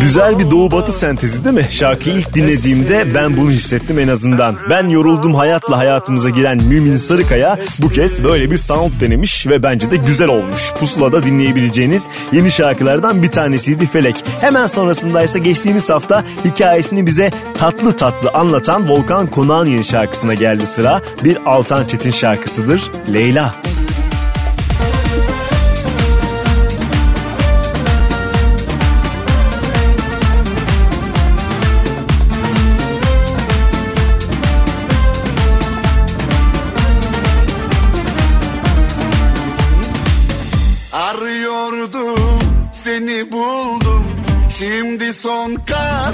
Güzel 0.01 0.39
bir 0.39 0.51
doğu 0.51 0.71
batı 0.71 0.93
sentezi 0.93 1.45
değil 1.45 1.55
mi? 1.55 1.67
Şarkıyı 1.71 2.17
ilk 2.17 2.35
dinlediğimde 2.35 3.15
ben 3.15 3.37
bunu 3.37 3.51
hissettim 3.51 3.99
en 3.99 4.09
azından. 4.09 4.57
Ben 4.71 4.89
yoruldum 4.89 5.35
hayatla 5.35 5.79
hayatımıza 5.79 6.31
giren 6.31 6.63
Mümin 6.63 6.97
Sarıkaya 6.97 7.59
bu 7.79 7.89
kez 7.89 8.25
böyle 8.25 8.51
bir 8.51 8.57
sound 8.57 8.91
denemiş 9.01 9.47
ve 9.47 9.63
bence 9.63 9.91
de 9.91 9.97
güzel 9.97 10.29
olmuş. 10.29 10.73
Pusula'da 10.81 11.23
dinleyebileceğiniz 11.23 12.09
yeni 12.33 12.51
şarkılardan 12.51 13.23
bir 13.23 13.31
tanesiydi 13.31 13.87
Felek. 13.87 14.25
Hemen 14.41 14.67
sonrasındaysa 14.67 15.39
geçtiğimiz 15.39 15.91
hafta 15.91 16.25
hikayesini 16.45 17.07
bize 17.07 17.31
tatlı 17.59 17.97
tatlı 17.97 18.31
anlatan 18.31 18.89
Volkan 18.89 19.27
Konağ'ın 19.27 19.67
yeni 19.67 19.85
şarkısına 19.85 20.35
geldi 20.35 20.67
sıra. 20.67 21.01
Bir 21.25 21.39
Altan 21.47 21.85
Çetin 21.85 22.11
şarkısıdır 22.11 22.91
Leyla. 23.13 23.45
Arıyordum 23.45 23.78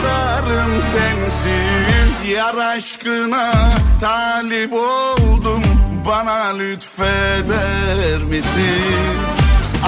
kararım 0.05 0.83
sensin 0.83 2.31
Yar 2.35 2.55
aşkına 2.55 3.53
talip 4.01 4.73
oldum. 4.73 5.63
Bana 6.07 6.57
lütfeder 6.57 8.19
misin? 8.31 9.15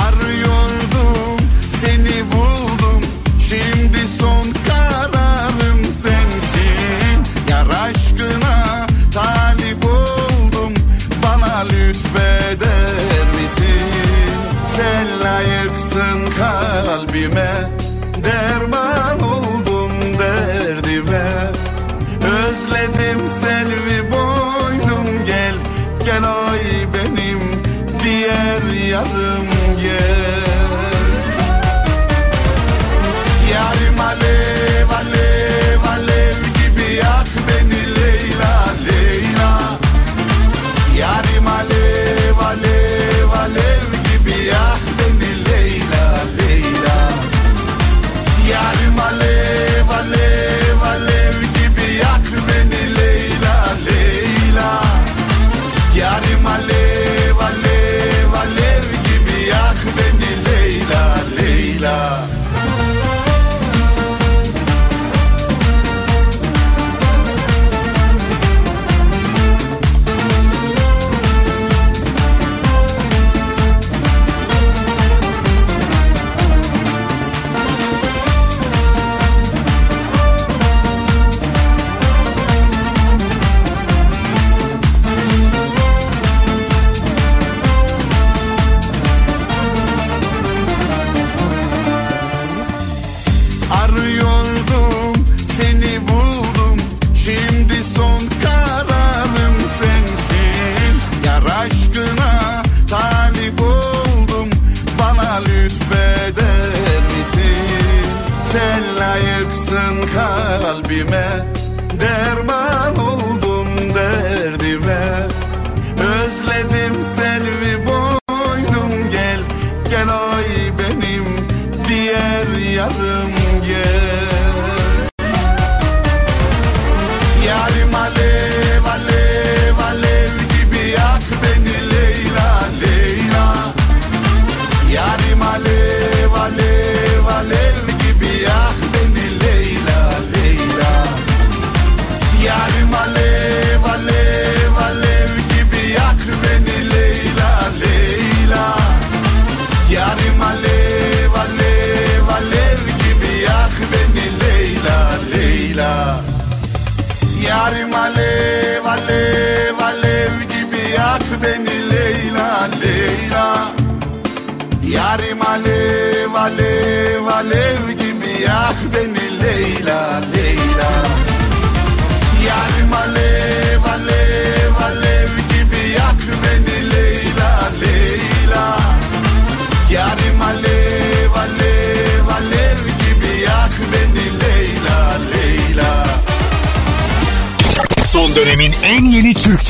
Arıyordum 0.07 1.47
seni 1.71 2.33
buldum. 2.33 3.03
Şimdi 3.49 4.09
son 4.19 4.45
kararım 4.69 5.85
sensin. 5.85 7.35
Yar 7.51 7.67
aşkına 7.67 8.87
talip 9.15 9.85
oldum. 9.85 10.75
Bana 11.23 11.59
lütfeder 11.59 13.27
misin? 13.41 13.91
Sen 14.67 15.07
layıksın 15.25 16.33
kalbime 16.39 17.71
Derman 18.25 19.21
oldum 19.21 19.46
derdime 20.97 21.51
Özledim 22.21 23.29
selvi 23.29 24.11
boylum 24.13 25.25
gel 25.27 25.55
Gel 26.05 26.25
ay 26.25 26.61
benim 26.95 27.41
diğer 28.05 28.89
yarım 28.91 29.47
gel. 29.83 31.17
Yarim 33.53 34.01
alev 34.01 34.56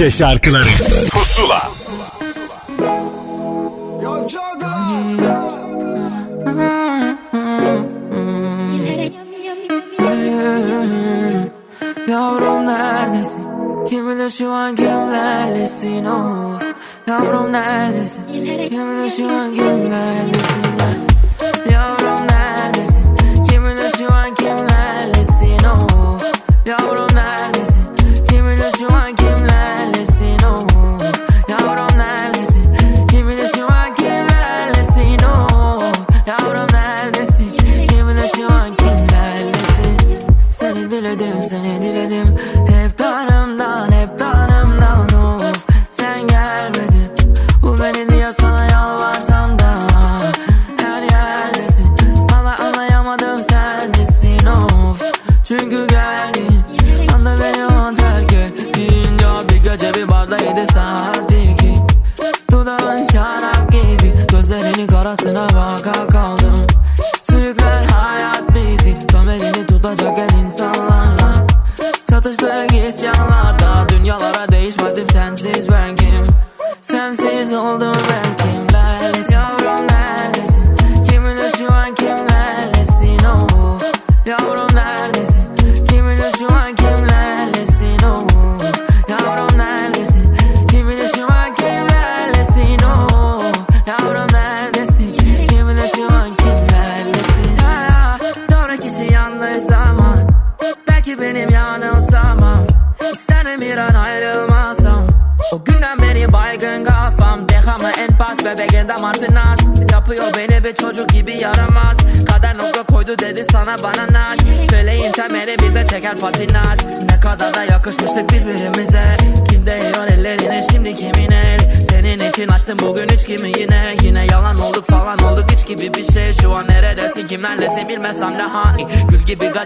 Türkçe 0.06 0.18
şarkıları. 0.18 0.95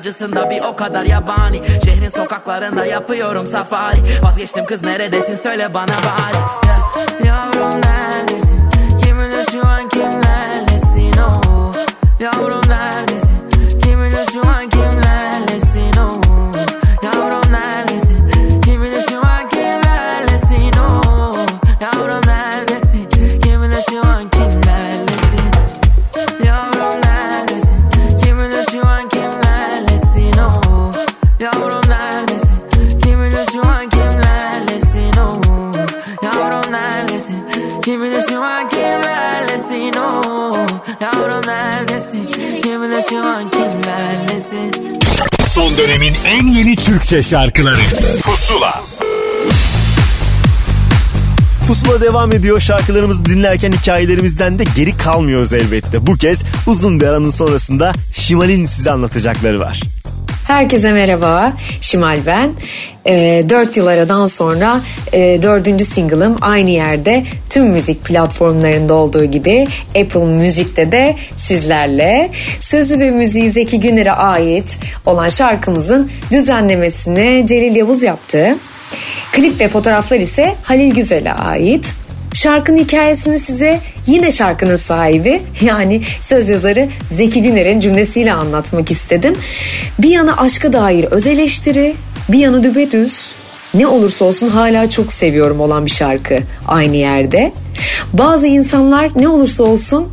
acısında 0.01 0.51
bir 0.51 0.63
o 0.63 0.77
kadar 0.77 1.05
yabani 1.05 1.63
Şehrin 1.85 2.09
sokaklarında 2.09 2.87
yapıyorum 2.87 3.47
safari 3.47 3.99
Vazgeçtim 4.23 4.67
kız 4.67 4.83
neredesin 4.83 5.37
söyle 5.37 5.75
bana 5.75 5.95
bari 6.05 6.37
yeah. 6.67 6.90
Türkçe 47.11 47.31
şarkıları 47.31 47.81
Pusula 48.23 48.83
Pusula 51.67 52.01
devam 52.01 52.33
ediyor. 52.33 52.61
Şarkılarımızı 52.61 53.25
dinlerken 53.25 53.73
hikayelerimizden 53.73 54.59
de 54.59 54.65
geri 54.77 54.97
kalmıyoruz 54.97 55.53
elbette. 55.53 56.07
Bu 56.07 56.17
kez 56.17 56.43
uzun 56.67 57.01
bir 57.01 57.07
aranın 57.07 57.31
sonrasında 57.31 57.93
Şimal'in 58.13 58.65
size 58.65 58.91
anlatacakları 58.91 59.61
var. 59.61 59.81
Herkese 60.47 60.93
merhaba. 60.93 61.53
Şimal 61.81 62.19
ben. 62.27 62.51
Ee, 63.05 63.15
e, 63.15 63.51
4 63.51 63.77
yıl 63.77 63.87
aradan 63.87 64.27
sonra 64.27 64.81
e, 65.13 65.43
4. 65.43 65.83
single'ım 65.87 66.37
aynı 66.41 66.71
yerde 66.71 67.25
tüm 67.51 67.67
müzik 67.67 68.05
platformlarında 68.05 68.95
olduğu 68.95 69.25
gibi 69.25 69.69
Apple 69.89 70.25
Müzik'te 70.25 70.93
de 70.93 71.17
sizlerle. 71.37 72.31
Sözü 72.59 73.01
ve 73.01 73.11
müziği 73.11 73.51
Zeki 73.51 73.81
Güner'e 73.81 74.13
ait 74.13 74.79
olan 75.11 75.29
şarkımızın 75.29 76.11
düzenlemesini 76.33 77.45
Celil 77.47 77.77
Yavuz 77.77 78.03
yaptı. 78.03 78.57
Klip 79.33 79.61
ve 79.61 79.69
fotoğraflar 79.69 80.19
ise 80.19 80.55
Halil 80.63 80.95
Güzel'e 80.95 81.33
ait. 81.33 81.93
Şarkının 82.35 82.79
hikayesini 82.79 83.39
size 83.39 83.81
yine 84.07 84.31
şarkının 84.31 84.77
sahibi 84.77 85.43
yani 85.61 86.03
söz 86.21 86.49
yazarı 86.49 86.89
Zeki 87.09 87.43
Güner'in 87.43 87.81
cümlesiyle 87.81 88.33
anlatmak 88.33 88.91
istedim. 88.91 89.37
Bir 89.99 90.11
yana 90.11 90.37
aşka 90.37 90.73
dair 90.73 91.05
öz 91.05 91.27
eleştiri, 91.27 91.95
bir 92.29 92.39
yana 92.39 92.63
düpedüz, 92.63 93.33
ne 93.75 93.87
olursa 93.87 94.25
olsun 94.25 94.49
hala 94.49 94.91
çok 94.91 95.13
seviyorum 95.13 95.61
olan 95.61 95.87
bir 95.87 95.91
şarkı 95.91 96.37
aynı 96.69 96.97
yerde. 96.97 97.53
Bazı 98.13 98.47
insanlar 98.47 99.11
ne 99.17 99.29
olursa 99.29 99.65
olsun 99.65 100.09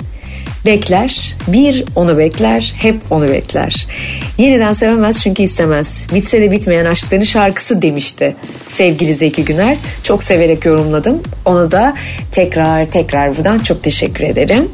bekler. 0.66 1.36
Bir 1.48 1.86
onu 1.96 2.18
bekler, 2.18 2.74
hep 2.78 2.96
onu 3.10 3.28
bekler. 3.28 3.88
Yeniden 4.38 4.72
sevemez 4.72 5.24
çünkü 5.24 5.44
istemez. 5.44 6.04
Bitse 6.14 6.42
de 6.42 6.52
bitmeyen 6.52 6.86
aşkların 6.86 7.24
şarkısı 7.24 7.82
demişti 7.82 8.36
sevgili 8.68 9.14
Zeki 9.14 9.46
Güner. 9.46 9.78
Çok 10.04 10.24
severek 10.24 10.66
yorumladım. 10.66 11.22
Ona 11.46 11.72
da 11.72 11.94
tekrar 12.32 12.86
tekrar 12.86 13.38
buradan 13.38 13.60
çok 13.60 13.84
teşekkür 13.84 14.24
ederim. 14.24 14.70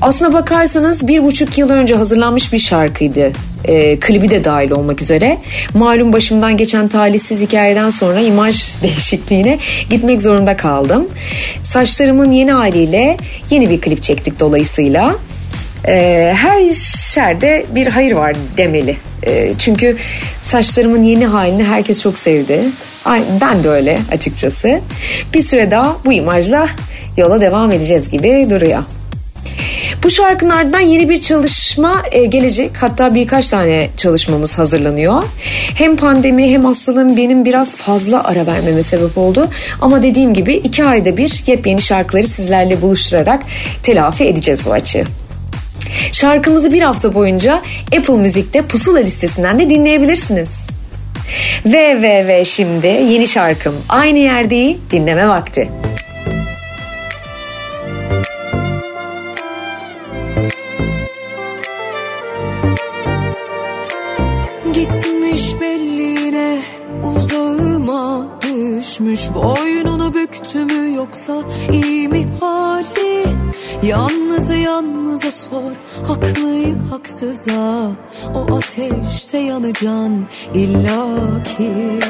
Aslına 0.00 0.32
bakarsanız 0.32 1.08
bir 1.08 1.24
buçuk 1.24 1.58
yıl 1.58 1.70
önce 1.70 1.94
hazırlanmış 1.94 2.52
bir 2.52 2.58
şarkıydı. 2.58 3.32
E, 3.64 4.00
klibi 4.00 4.30
de 4.30 4.44
dahil 4.44 4.70
olmak 4.70 5.02
üzere. 5.02 5.38
Malum 5.74 6.12
başımdan 6.12 6.56
geçen 6.56 6.88
talihsiz 6.88 7.40
hikayeden 7.40 7.90
sonra 7.90 8.20
imaj 8.20 8.64
değişikliğine 8.82 9.58
gitmek 9.90 10.22
zorunda 10.22 10.56
kaldım. 10.56 11.08
Saçlarımın 11.62 12.30
yeni 12.30 12.52
haliyle 12.52 13.16
yeni 13.50 13.70
bir 13.70 13.80
klip 13.80 14.02
çektik 14.02 14.40
dolayısıyla. 14.40 15.16
E, 15.88 16.32
her 16.36 16.74
şerde 16.74 17.66
bir 17.74 17.86
hayır 17.86 18.12
var 18.12 18.36
demeli. 18.56 18.96
E, 19.26 19.54
çünkü 19.58 19.96
saçlarımın 20.40 21.02
yeni 21.04 21.26
halini 21.26 21.64
herkes 21.64 22.02
çok 22.02 22.18
sevdi. 22.18 22.60
Ay, 23.04 23.22
ben 23.40 23.64
de 23.64 23.68
öyle 23.68 23.98
açıkçası. 24.12 24.80
Bir 25.34 25.42
süre 25.42 25.70
daha 25.70 25.96
bu 26.04 26.12
imajla 26.12 26.68
yola 27.16 27.40
devam 27.40 27.72
edeceğiz 27.72 28.10
gibi 28.10 28.46
duruyor. 28.50 28.82
Bu 30.02 30.10
şarkının 30.10 30.50
ardından 30.50 30.80
yeni 30.80 31.08
bir 31.08 31.20
çalışma 31.20 32.02
e, 32.12 32.24
gelecek. 32.24 32.70
Hatta 32.80 33.14
birkaç 33.14 33.48
tane 33.48 33.90
çalışmamız 33.96 34.58
hazırlanıyor. 34.58 35.22
Hem 35.74 35.96
pandemi 35.96 36.50
hem 36.50 36.64
hastalığım 36.64 37.16
benim 37.16 37.44
biraz 37.44 37.76
fazla 37.76 38.24
ara 38.24 38.46
vermeme 38.46 38.82
sebep 38.82 39.18
oldu. 39.18 39.48
Ama 39.80 40.02
dediğim 40.02 40.34
gibi 40.34 40.54
iki 40.54 40.84
ayda 40.84 41.16
bir 41.16 41.42
yepyeni 41.46 41.80
şarkıları 41.80 42.26
sizlerle 42.26 42.82
buluşturarak 42.82 43.42
telafi 43.82 44.24
edeceğiz 44.24 44.66
bu 44.66 44.72
açığı. 44.72 45.04
Şarkımızı 46.12 46.72
bir 46.72 46.82
hafta 46.82 47.14
boyunca 47.14 47.62
Apple 47.98 48.14
Müzik'te 48.14 48.62
Pusula 48.62 48.98
listesinden 48.98 49.58
de 49.58 49.70
dinleyebilirsiniz. 49.70 50.66
Ve 51.66 52.02
ve 52.02 52.26
ve 52.28 52.44
şimdi 52.44 52.86
yeni 52.86 53.26
şarkım 53.26 53.74
Aynı 53.88 54.18
Yerdeyi 54.18 54.78
dinleme 54.90 55.28
vakti. 55.28 55.68
Uzağıma 67.16 68.26
düşmüş 68.42 69.20
Boynunu 69.34 70.14
büktü 70.14 70.64
mü 70.64 70.94
yoksa 70.94 71.42
iyi 71.72 72.08
mi 72.08 72.26
hali? 72.40 73.26
Yalnızı 73.82 74.54
yalnıza 74.54 75.32
sor 75.32 75.72
haklıyı 76.08 76.76
haksıza. 76.90 77.90
O 78.34 78.56
ateşte 78.56 79.38
yanacan 79.38 80.26
illaki. 80.54 82.00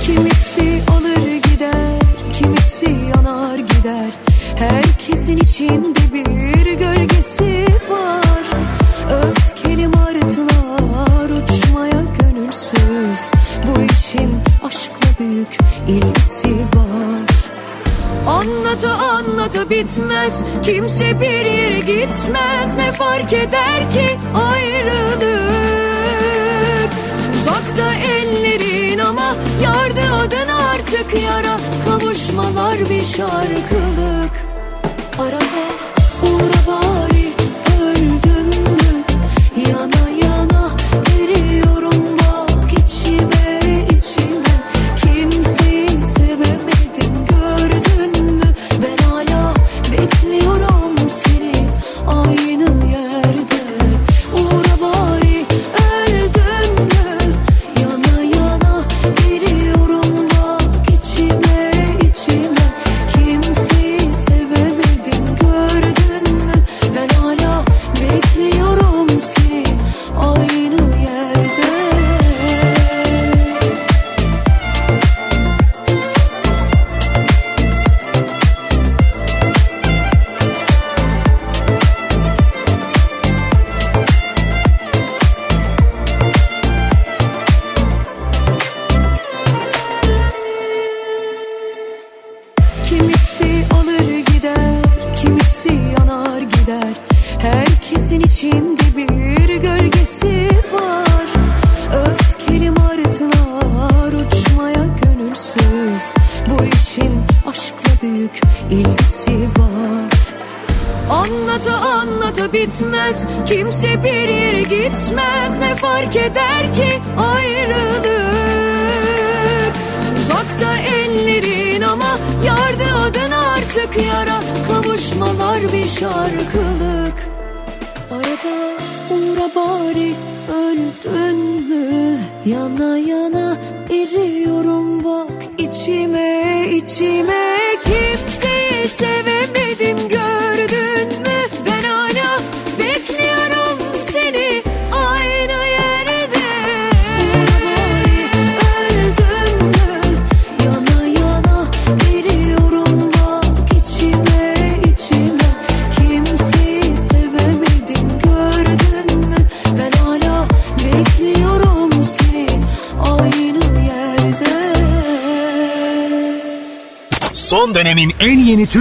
Kimisi 0.00 0.82
alır 0.90 1.32
gider 1.50 2.06
kimisi 2.38 2.86
yanar 2.86 3.58
gider. 3.58 4.10
Herkesin 4.56 5.36
içinde 5.36 6.12
bir 6.12 6.72
gölgesi 6.72 7.66
var. 7.90 8.46
Öfkeli 9.10 9.88
martılar 9.88 11.30
uçmaya 11.30 12.02
gönülsüz 12.20 13.20
Bu 14.06 14.08
işin 14.08 14.40
aşkla 14.64 15.06
büyük 15.18 15.58
ilgisi 15.88 16.48
var. 16.48 17.26
Anlata 18.26 18.90
anlata 18.90 19.70
bitmez. 19.70 20.42
Kimse 20.62 21.20
bir 21.20 21.44
yere 21.44 21.80
gitmez. 21.80 22.76
Ne 22.76 22.92
fark 22.92 23.32
eder 23.32 23.90
ki 23.90 24.18
ayrılık? 24.34 25.24
Uzakta 27.34 27.94
ellerin 27.94 28.98
ama 28.98 29.34
yardı 29.62 30.14
adın 30.14 30.48
artık 30.48 31.22
yara. 31.22 31.56
Kavuşmalar 31.88 32.78
bir 32.90 33.04
şarkılık. 33.04 34.46
Arada 35.18 35.65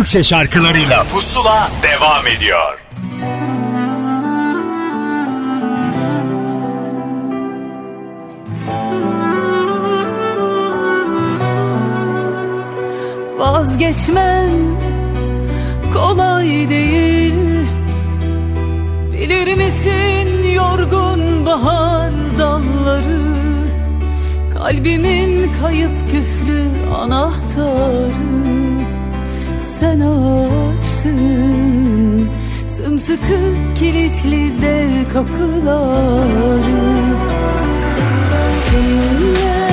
Türkçe 0.05 0.23
şarkılarıyla 0.23 1.03
Pusula 1.03 1.69
devam 1.83 2.27
ediyor. 2.27 2.79
Vazgeçmem 13.37 14.79
kolay 15.93 16.69
değil. 16.69 17.33
Bilir 19.13 19.55
misin 19.57 20.51
yorgun 20.53 21.45
bahar 21.45 22.11
dalları? 22.39 23.25
Kalbimin 24.53 25.51
kayıp 25.61 25.91
küflü 26.11 26.93
anahtarı 26.95 28.24
Sen 29.85 29.99
açtın 29.99 31.15
Sımsıkı 32.67 33.39
kilitli 33.75 34.61
dev 34.61 35.13
kapıları. 35.13 36.61
Seninle 38.65 39.65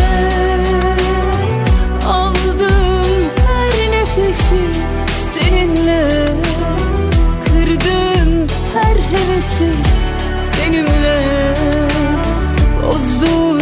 aldım 2.06 3.30
her 3.46 3.90
nefesi 3.90 4.62
Seninle. 5.34 6.08
Kırdın 7.44 8.48
her 8.74 8.96
hevesi 8.96 9.70
Benimle. 10.58 11.22
Bozdun 12.82 13.61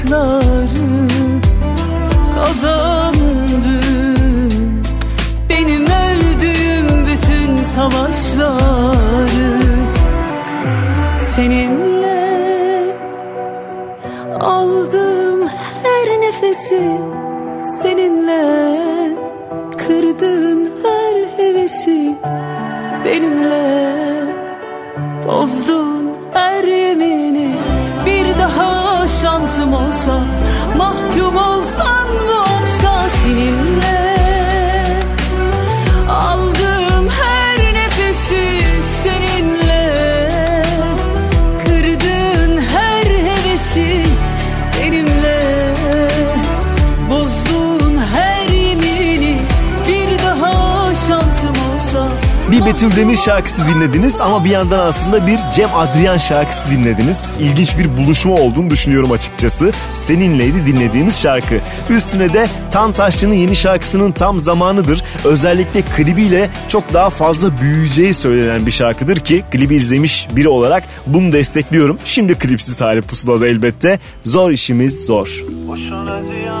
slow. 0.00 0.49
Demir 52.80 53.16
şarkısı 53.16 53.62
dinlediniz 53.66 54.20
ama 54.20 54.44
bir 54.44 54.50
yandan 54.50 54.78
aslında 54.78 55.26
bir 55.26 55.38
Cem 55.54 55.74
Adrian 55.74 56.18
şarkısı 56.18 56.70
dinlediniz. 56.70 57.36
İlginç 57.40 57.78
bir 57.78 57.96
buluşma 57.96 58.34
olduğunu 58.34 58.70
düşünüyorum 58.70 59.12
açıkçası. 59.12 59.72
Seninleydi 59.92 60.66
dinlediğimiz 60.66 61.20
şarkı. 61.22 61.60
Üstüne 61.90 62.32
de 62.32 62.48
Tan 62.70 62.92
Taşçı'nın 62.92 63.34
yeni 63.34 63.56
şarkısının 63.56 64.12
tam 64.12 64.38
zamanıdır. 64.38 65.04
Özellikle 65.24 65.82
klibiyle 65.82 66.50
çok 66.68 66.94
daha 66.94 67.10
fazla 67.10 67.60
büyüyeceği 67.60 68.14
söylenen 68.14 68.66
bir 68.66 68.72
şarkıdır 68.72 69.16
ki 69.16 69.44
klibi 69.50 69.74
izlemiş 69.74 70.28
biri 70.36 70.48
olarak 70.48 70.84
bunu 71.06 71.32
destekliyorum. 71.32 71.98
Şimdi 72.04 72.34
klipsiz 72.34 72.80
hali 72.80 73.02
pusulada 73.02 73.48
elbette. 73.48 73.98
Zor 74.24 74.50
işimiz 74.50 75.06
zor. 75.06 75.44
Boşuna 75.68 76.22
ziyan 76.22 76.59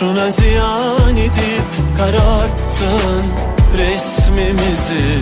Boşuna 0.00 0.30
ziyan 0.30 1.16
edip 1.16 1.96
kararttın 1.98 3.24
resmimizi. 3.78 5.18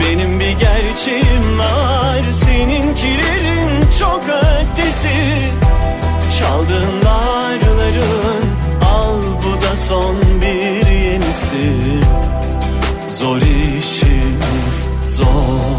Benim 0.00 0.40
bir 0.40 0.50
gerçeğim 0.50 1.58
var 1.58 2.22
seninkilerin 2.44 3.84
çok 3.98 4.24
ötesi. 4.24 5.08
Çaldığın 6.38 7.02
darların 7.02 8.44
al 8.84 9.22
bu 9.22 9.62
da 9.62 9.76
son 9.76 10.16
bir 10.42 10.86
yenisi. 10.86 11.72
Zor 13.06 13.36
işimiz 13.36 14.88
zor 15.08 15.73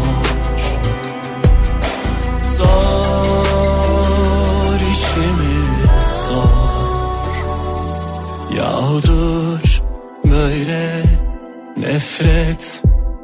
nefret 12.16 12.82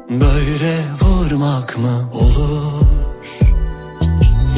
Böyle 0.09 0.79
vurmak 1.01 1.77
mı 1.77 2.09
olur? 2.13 2.85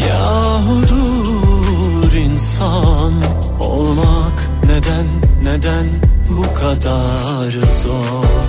Yahudur 0.10 2.14
insan 2.14 3.14
olmak 3.60 4.50
Neden 4.64 5.06
neden 5.44 5.86
bu 6.30 6.60
kadar 6.60 7.52
zor 7.52 8.45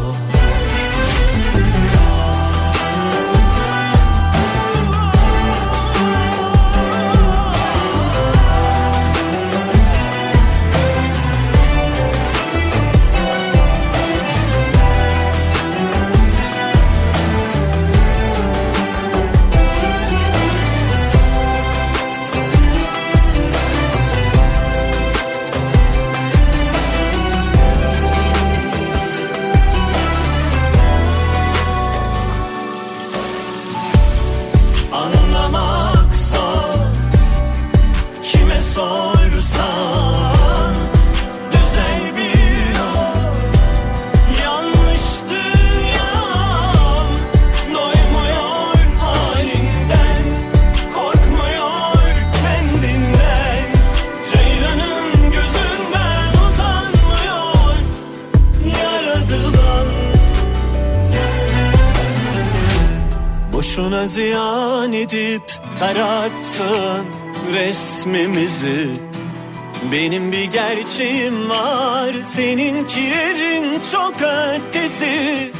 Benim 69.93 70.33
bir 70.33 70.45
gerçeğim 70.45 71.51
var 71.51 72.13
Seninkilerin 72.23 73.81
çok 73.93 74.15
ötesi. 74.23 75.53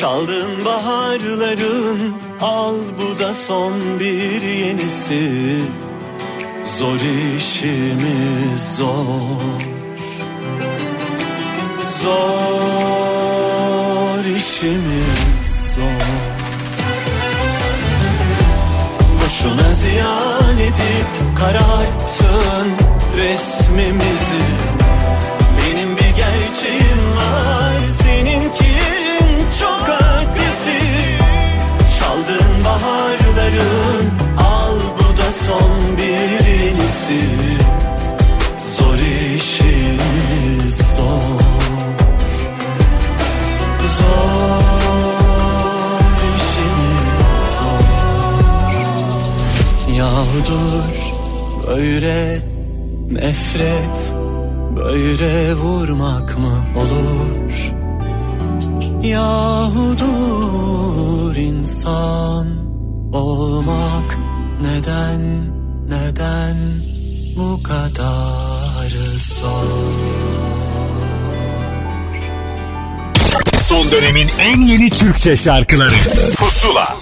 Çaldığın 0.00 0.64
baharların 0.64 2.14
Al 2.40 2.74
bu 2.98 3.18
da 3.18 3.34
son 3.34 3.72
bir 4.00 4.42
yenisi. 4.42 5.60
Zor 6.64 7.00
işimiz 7.36 8.76
zor. 8.76 9.62
Zor 12.02 13.04
işimiz 14.36 15.74
zor. 15.74 16.02
Boşuna 19.24 19.72
ziyan 19.74 20.58
edip 20.58 21.38
kararttın 21.38 23.01
resmimizi. 23.16 24.71
dönemin 73.92 74.28
en 74.40 74.60
yeni 74.60 74.90
Türkçe 74.90 75.36
şarkıları. 75.36 75.94
Pusula. 76.36 76.96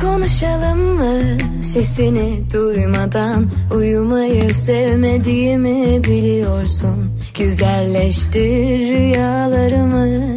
Konuşalım 0.00 0.78
mı 0.78 1.38
sesini 1.62 2.42
duymadan? 2.52 3.50
Uyumayı 3.74 4.54
sevmediğimi 4.54 6.04
biliyorsun. 6.04 7.20
Güzelleştir 7.34 8.78
rüyalarımı. 8.78 10.35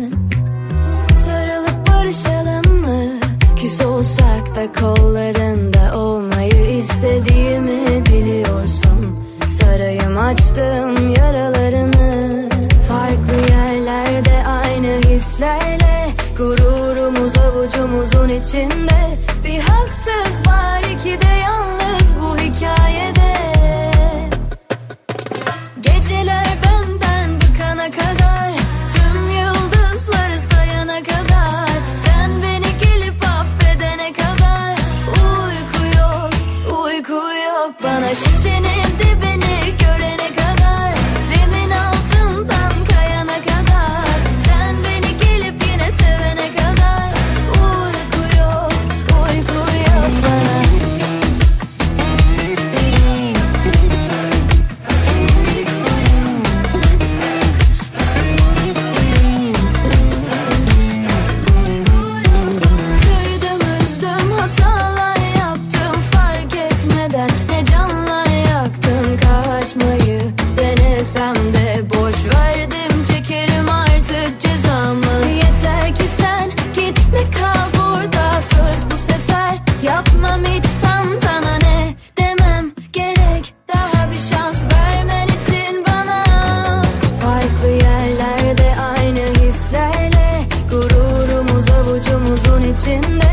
içinde. 92.90 93.29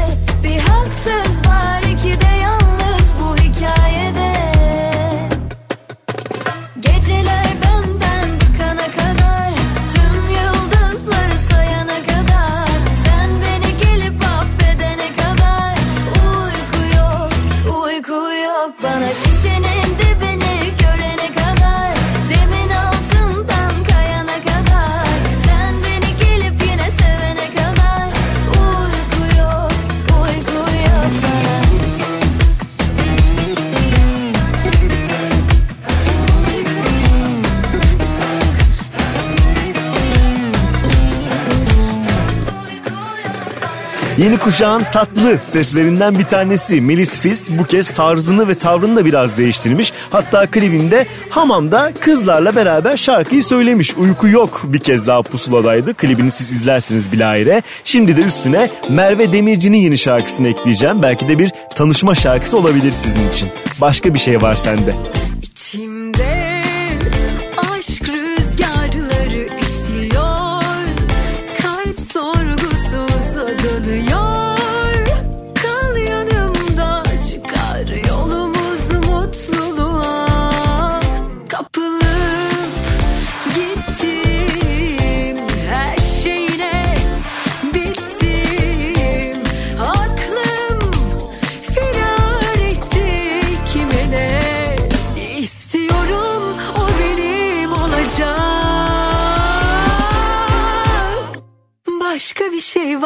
Yeni 44.26 44.38
kuşağın 44.38 44.82
tatlı 44.92 45.38
seslerinden 45.42 46.18
bir 46.18 46.24
tanesi 46.24 46.80
Melis 46.80 47.20
Fis 47.20 47.50
bu 47.58 47.64
kez 47.64 47.90
tarzını 47.90 48.48
ve 48.48 48.54
tavrını 48.54 48.96
da 48.96 49.04
biraz 49.04 49.36
değiştirmiş. 49.36 49.92
Hatta 50.10 50.46
klibinde 50.46 51.06
hamamda 51.30 51.92
kızlarla 52.00 52.56
beraber 52.56 52.96
şarkıyı 52.96 53.44
söylemiş. 53.44 53.94
Uyku 53.96 54.28
yok 54.28 54.62
bir 54.64 54.78
kez 54.78 55.06
daha 55.06 55.22
pusuladaydı. 55.22 55.94
Klibini 55.94 56.30
siz 56.30 56.52
izlersiniz 56.52 57.12
bilahare. 57.12 57.62
Şimdi 57.84 58.16
de 58.16 58.20
üstüne 58.20 58.70
Merve 58.90 59.32
Demirci'nin 59.32 59.78
yeni 59.78 59.98
şarkısını 59.98 60.48
ekleyeceğim. 60.48 61.02
Belki 61.02 61.28
de 61.28 61.38
bir 61.38 61.52
tanışma 61.74 62.14
şarkısı 62.14 62.58
olabilir 62.58 62.92
sizin 62.92 63.30
için. 63.30 63.48
Başka 63.80 64.14
bir 64.14 64.18
şey 64.18 64.42
var 64.42 64.54
sende. 64.54 65.15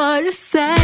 var 0.00 0.30
sen 0.32 0.79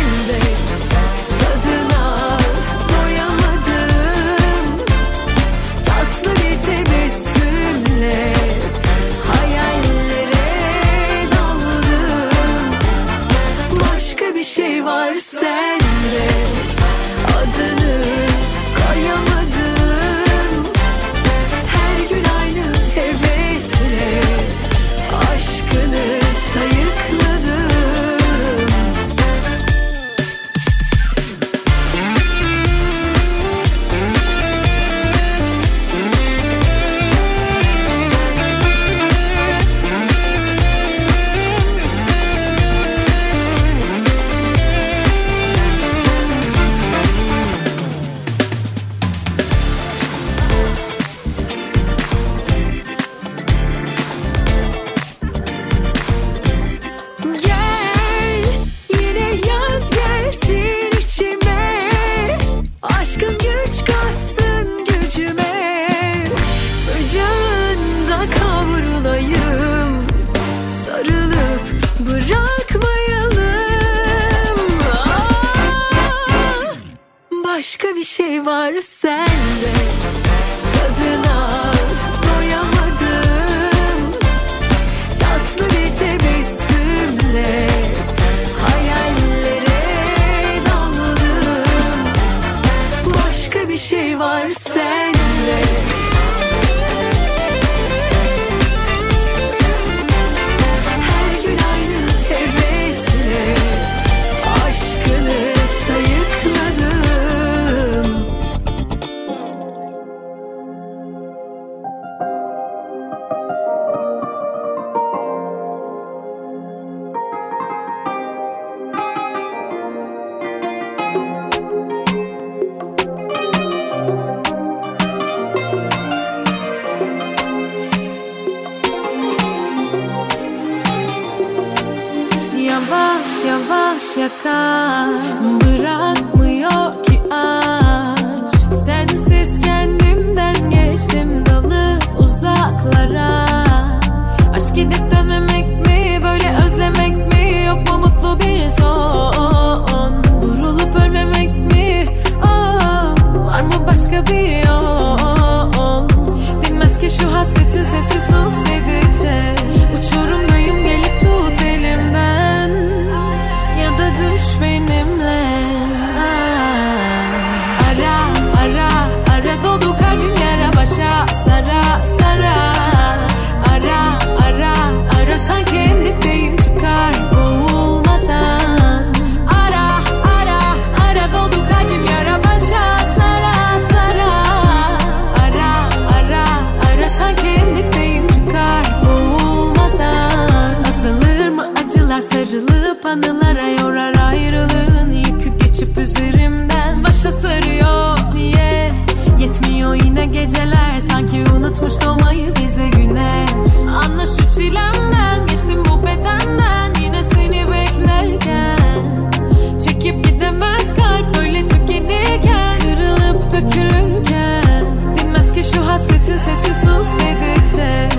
hasretin 215.87 216.37
sesi 216.37 216.75
sus 216.75 217.09
dedikçe 217.19 218.16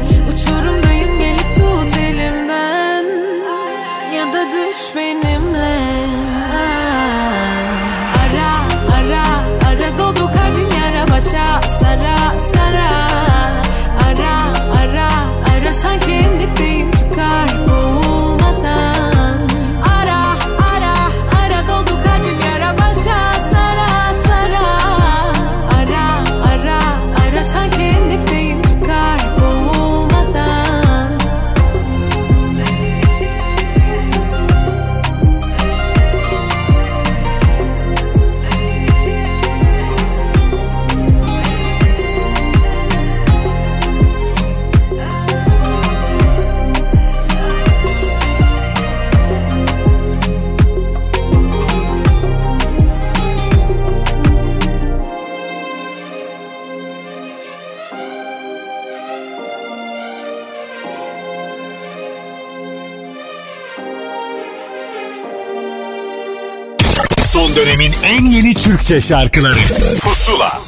Türkçe 68.88 69.08
şarkıları 69.08 69.60
Pusula 70.02 70.60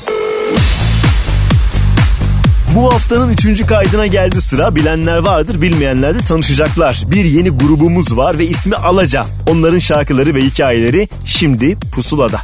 Bu 2.76 2.94
haftanın 2.94 3.30
üçüncü 3.30 3.66
kaydına 3.66 4.08
geldi 4.08 4.42
sıra. 4.42 4.76
Bilenler 4.76 5.18
vardır, 5.18 5.62
bilmeyenler 5.62 6.20
de 6.20 6.20
tanışacaklar. 6.20 7.04
Bir 7.08 7.26
yeni 7.26 7.50
grubumuz 7.50 8.18
var 8.18 8.38
ve 8.40 8.48
ismi 8.48 8.76
Alaca. 8.76 9.26
Onların 9.50 9.80
şarkıları 9.80 10.36
ve 10.36 10.42
hikayeleri 10.42 11.10
şimdi 11.26 11.78
Pusula'da. 11.92 12.40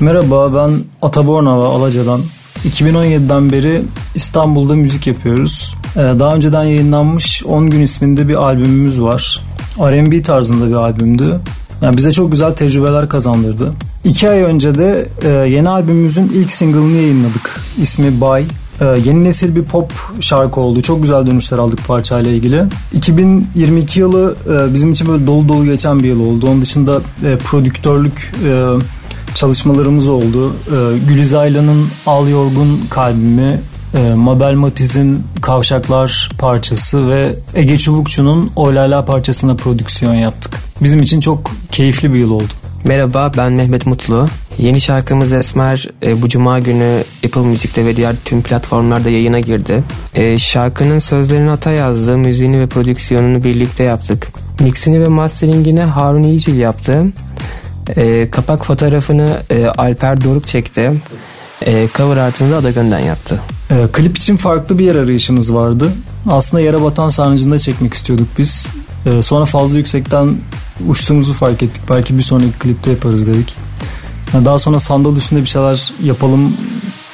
Merhaba 0.00 0.54
ben 0.54 0.70
Atabornava 1.02 1.68
Alaca'dan. 1.68 2.20
2017'den 2.68 3.52
beri 3.52 3.82
İstanbul'da 4.14 4.74
müzik 4.74 5.06
yapıyoruz. 5.06 5.74
Ee, 5.96 5.98
daha 5.98 6.34
önceden 6.34 6.64
yayınlanmış 6.64 7.42
10 7.44 7.70
gün 7.70 7.80
isminde 7.80 8.28
bir 8.28 8.34
albümümüz 8.34 9.00
var. 9.00 9.40
R&B 9.78 10.22
tarzında 10.22 10.68
bir 10.68 10.74
albümdü. 10.74 11.40
Yani 11.82 11.96
bize 11.96 12.12
çok 12.12 12.32
güzel 12.32 12.54
tecrübeler 12.54 13.08
kazandırdı. 13.08 13.72
İki 14.04 14.28
ay 14.28 14.42
önce 14.42 14.74
de 14.74 15.08
e, 15.22 15.28
yeni 15.28 15.68
albümümüzün 15.68 16.28
ilk 16.28 16.50
single'ını 16.50 16.96
yayınladık. 16.96 17.60
İsmi 17.82 18.20
Bay. 18.20 18.44
E, 18.80 18.84
yeni 18.84 19.24
nesil 19.24 19.56
bir 19.56 19.62
pop 19.62 19.92
şarkı 20.20 20.60
oldu. 20.60 20.82
Çok 20.82 21.02
güzel 21.02 21.26
dönüşler 21.26 21.58
aldık 21.58 21.86
parçayla 21.86 22.30
ilgili. 22.30 22.64
2022 22.92 24.00
yılı 24.00 24.36
e, 24.46 24.74
bizim 24.74 24.92
için 24.92 25.08
böyle 25.08 25.26
dolu 25.26 25.48
dolu 25.48 25.64
geçen 25.64 25.98
bir 26.02 26.08
yıl 26.08 26.20
oldu. 26.20 26.46
Onun 26.50 26.62
dışında 26.62 27.00
e, 27.24 27.36
prodüktörlük 27.36 28.32
e, 28.44 28.64
çalışmalarımız 29.34 30.08
oldu. 30.08 30.52
E, 30.66 30.98
Gülizaylan'ın 31.08 31.86
Al 32.06 32.28
Yorgun 32.28 32.80
Kalbimi, 32.90 33.60
e, 33.94 34.14
Mabel 34.14 34.54
Matiz'in 34.54 35.22
Kavşaklar 35.42 36.30
parçası 36.38 37.10
ve 37.10 37.34
Ege 37.54 37.78
Çubukçu'nun 37.78 38.50
Oylala 38.56 39.04
parçasına 39.04 39.56
prodüksiyon 39.56 40.14
yaptık. 40.14 40.54
Bizim 40.82 41.02
için 41.02 41.20
çok 41.20 41.50
keyifli 41.72 42.12
bir 42.12 42.18
yıl 42.18 42.30
oldu. 42.30 42.52
Merhaba 42.84 43.32
ben 43.36 43.52
Mehmet 43.52 43.86
Mutlu. 43.86 44.28
Yeni 44.58 44.80
şarkımız 44.80 45.32
Esmer 45.32 45.88
e, 46.02 46.22
bu 46.22 46.28
cuma 46.28 46.58
günü 46.58 47.02
Apple 47.26 47.40
Müzik'te 47.40 47.86
ve 47.86 47.96
diğer 47.96 48.16
tüm 48.24 48.42
platformlarda 48.42 49.10
yayına 49.10 49.40
girdi. 49.40 49.82
E, 50.14 50.38
şarkının 50.38 50.98
sözlerini 50.98 51.50
Ata 51.50 51.70
yazdı, 51.70 52.16
müziğini 52.16 52.60
ve 52.60 52.66
prodüksiyonunu 52.66 53.44
birlikte 53.44 53.84
yaptık. 53.84 54.28
Mixini 54.60 55.00
ve 55.00 55.08
masteringini 55.08 55.80
Harun 55.80 56.22
İyicil 56.22 56.58
yaptı. 56.58 57.06
E, 57.96 58.30
kapak 58.30 58.66
fotoğrafını 58.66 59.36
e, 59.50 59.66
Alper 59.66 60.24
Doruk 60.24 60.48
çekti. 60.48 60.92
E, 61.66 61.88
cover 61.96 62.16
artını 62.16 62.52
da 62.52 62.56
Adagan'dan 62.56 62.98
yaptı. 62.98 63.40
E, 63.70 63.88
klip 63.92 64.16
için 64.16 64.36
farklı 64.36 64.78
bir 64.78 64.84
yer 64.84 64.94
arayışımız 64.94 65.54
vardı. 65.54 65.92
Aslında 66.28 66.62
yere 66.62 66.82
batan 66.82 67.10
sarnıcında 67.10 67.58
çekmek 67.58 67.94
istiyorduk 67.94 68.28
biz. 68.38 68.66
E, 69.06 69.22
sonra 69.22 69.44
fazla 69.44 69.78
yüksekten 69.78 70.36
uçtuğumuzu 70.88 71.32
fark 71.32 71.62
ettik. 71.62 71.82
Belki 71.90 72.18
bir 72.18 72.22
sonraki 72.22 72.52
klipte 72.52 72.90
yaparız 72.90 73.26
dedik. 73.26 73.54
Yani 74.34 74.44
daha 74.44 74.58
sonra 74.58 74.78
sandal 74.78 75.16
üstünde 75.16 75.40
bir 75.40 75.46
şeyler 75.46 75.92
yapalım 76.02 76.56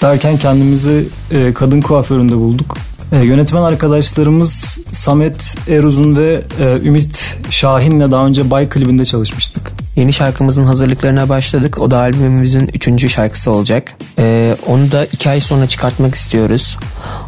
derken 0.02 0.38
kendimizi 0.38 1.08
e, 1.30 1.54
kadın 1.54 1.80
kuaföründe 1.80 2.36
bulduk. 2.36 2.76
E, 3.12 3.16
yönetmen 3.26 3.62
arkadaşlarımız 3.62 4.78
Samet 4.92 5.56
Eruzun 5.68 6.16
ve 6.16 6.42
e, 6.60 6.78
Ümit 6.84 7.36
Şahin'le 7.50 8.10
daha 8.10 8.26
önce 8.26 8.50
Bay 8.50 8.68
klibinde 8.68 9.04
çalışmıştık. 9.04 9.72
Yeni 9.96 10.12
şarkımızın 10.12 10.64
hazırlıklarına 10.64 11.28
başladık. 11.28 11.78
O 11.78 11.90
da 11.90 11.98
albümümüzün 11.98 12.70
üçüncü 12.74 13.08
şarkısı 13.08 13.50
olacak. 13.50 13.96
Ee, 14.18 14.56
onu 14.66 14.92
da 14.92 15.04
iki 15.04 15.30
ay 15.30 15.40
sonra 15.40 15.66
çıkartmak 15.66 16.14
istiyoruz. 16.14 16.78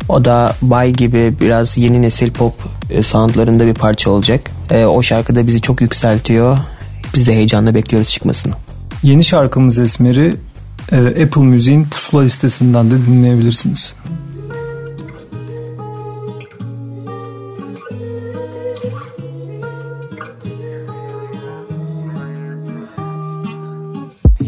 O 0.08 0.24
da 0.24 0.54
Bay 0.62 0.92
gibi 0.92 1.34
biraz 1.40 1.76
yeni 1.76 2.02
nesil 2.02 2.30
pop 2.30 2.54
e, 2.90 3.02
soundlarında 3.02 3.66
bir 3.66 3.74
parça 3.74 4.10
olacak. 4.10 4.50
Ee, 4.70 4.84
o 4.84 5.02
şarkı 5.02 5.34
da 5.34 5.46
bizi 5.46 5.60
çok 5.60 5.80
yükseltiyor. 5.80 6.58
Biz 7.14 7.26
de 7.26 7.32
heyecanla 7.32 7.74
bekliyoruz 7.74 8.10
çıkmasını. 8.10 8.52
Yeni 9.02 9.24
şarkımız 9.24 9.78
Esmer'i 9.78 10.34
e, 10.92 10.96
Apple 10.96 11.42
Müziğin 11.42 11.84
pusula 11.84 12.22
listesinden 12.22 12.90
de 12.90 13.06
dinleyebilirsiniz. 13.06 13.94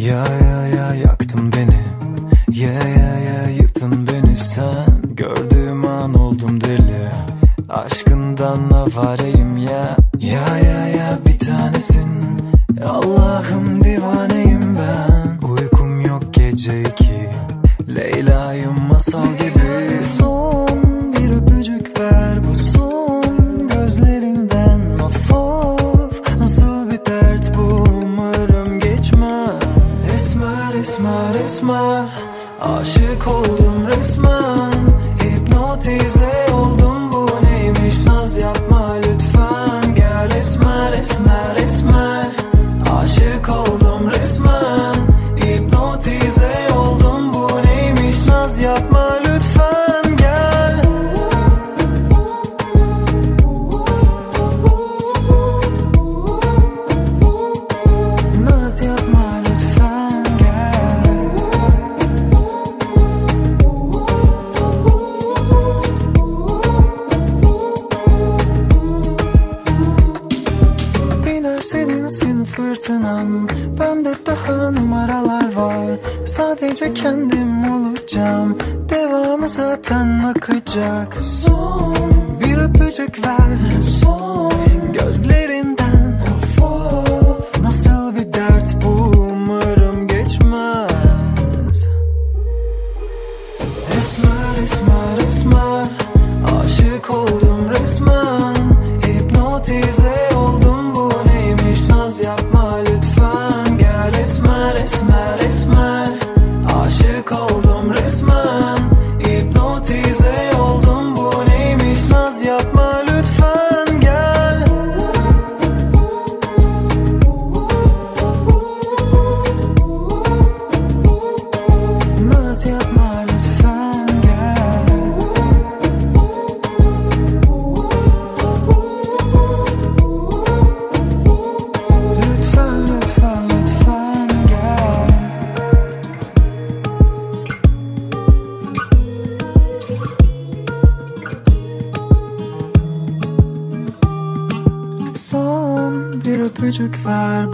Ya 0.08 0.37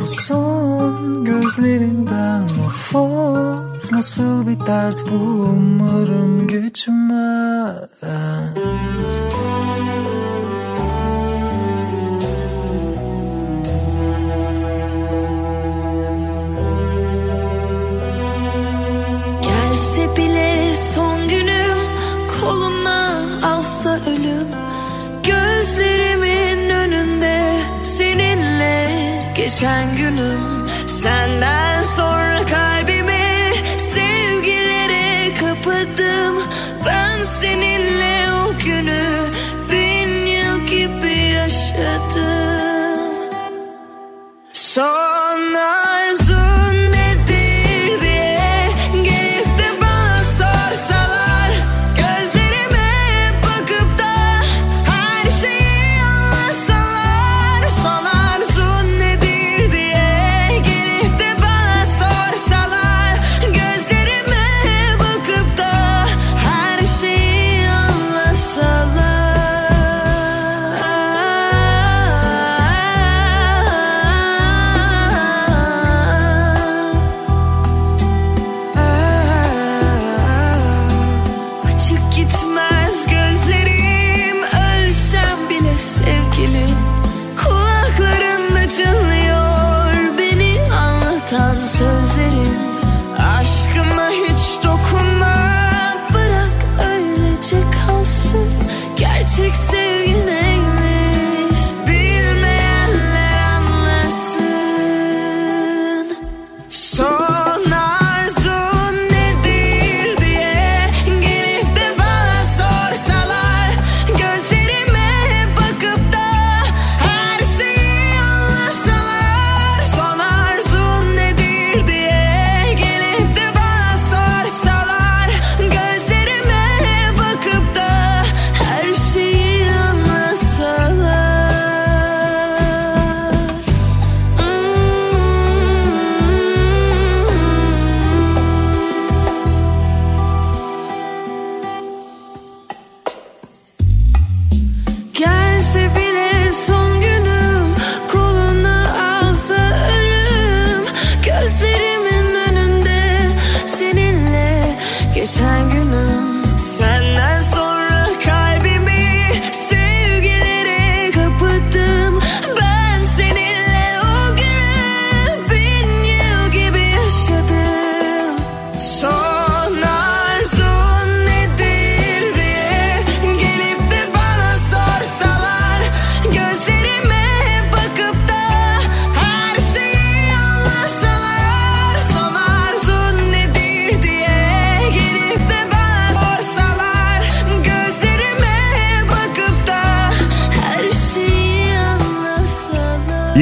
bu 0.04 0.08
son 0.08 1.24
gözlerinden 1.24 2.42
of 2.66 2.94
of 2.94 3.92
Nasıl 3.92 4.46
bir 4.46 4.66
dert 4.66 5.04
bu? 5.10 5.16
Umarım 5.16 6.48
geçmez 6.48 7.03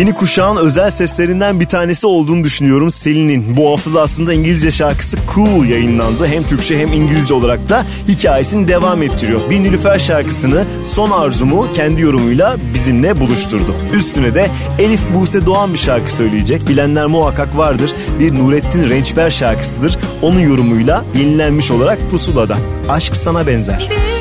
yeni 0.02 0.14
kuşağın 0.14 0.56
özel 0.56 0.90
seslerinden 0.90 1.60
bir 1.60 1.64
tanesi 1.64 2.06
olduğunu 2.06 2.44
düşünüyorum 2.44 2.90
Selin'in. 2.90 3.56
Bu 3.56 3.70
hafta 3.70 3.94
da 3.94 4.02
aslında 4.02 4.32
İngilizce 4.32 4.70
şarkısı 4.70 5.16
Cool 5.34 5.64
yayınlandı. 5.64 6.26
Hem 6.26 6.42
Türkçe 6.42 6.78
hem 6.78 6.92
İngilizce 6.92 7.34
olarak 7.34 7.68
da 7.68 7.84
hikayesini 8.08 8.68
devam 8.68 9.02
ettiriyor. 9.02 9.40
Bir 9.50 9.62
Nilüfer 9.62 9.98
şarkısını 9.98 10.64
Son 10.84 11.10
Arzumu 11.10 11.72
kendi 11.74 12.02
yorumuyla 12.02 12.56
bizimle 12.74 13.20
buluşturdu. 13.20 13.74
Üstüne 13.92 14.34
de 14.34 14.50
Elif 14.78 15.00
Buse 15.14 15.46
Doğan 15.46 15.72
bir 15.72 15.78
şarkı 15.78 16.12
söyleyecek. 16.12 16.68
Bilenler 16.68 17.06
muhakkak 17.06 17.56
vardır. 17.56 17.94
Bir 18.20 18.34
Nurettin 18.34 18.90
Rençber 18.90 19.30
şarkısıdır. 19.30 19.98
Onun 20.22 20.40
yorumuyla 20.40 21.04
yenilenmiş 21.14 21.70
olarak 21.70 21.98
Pusula'da. 22.10 22.56
Aşk 22.88 23.16
sana 23.16 23.46
benzer. 23.46 23.88
Bir 23.90 24.11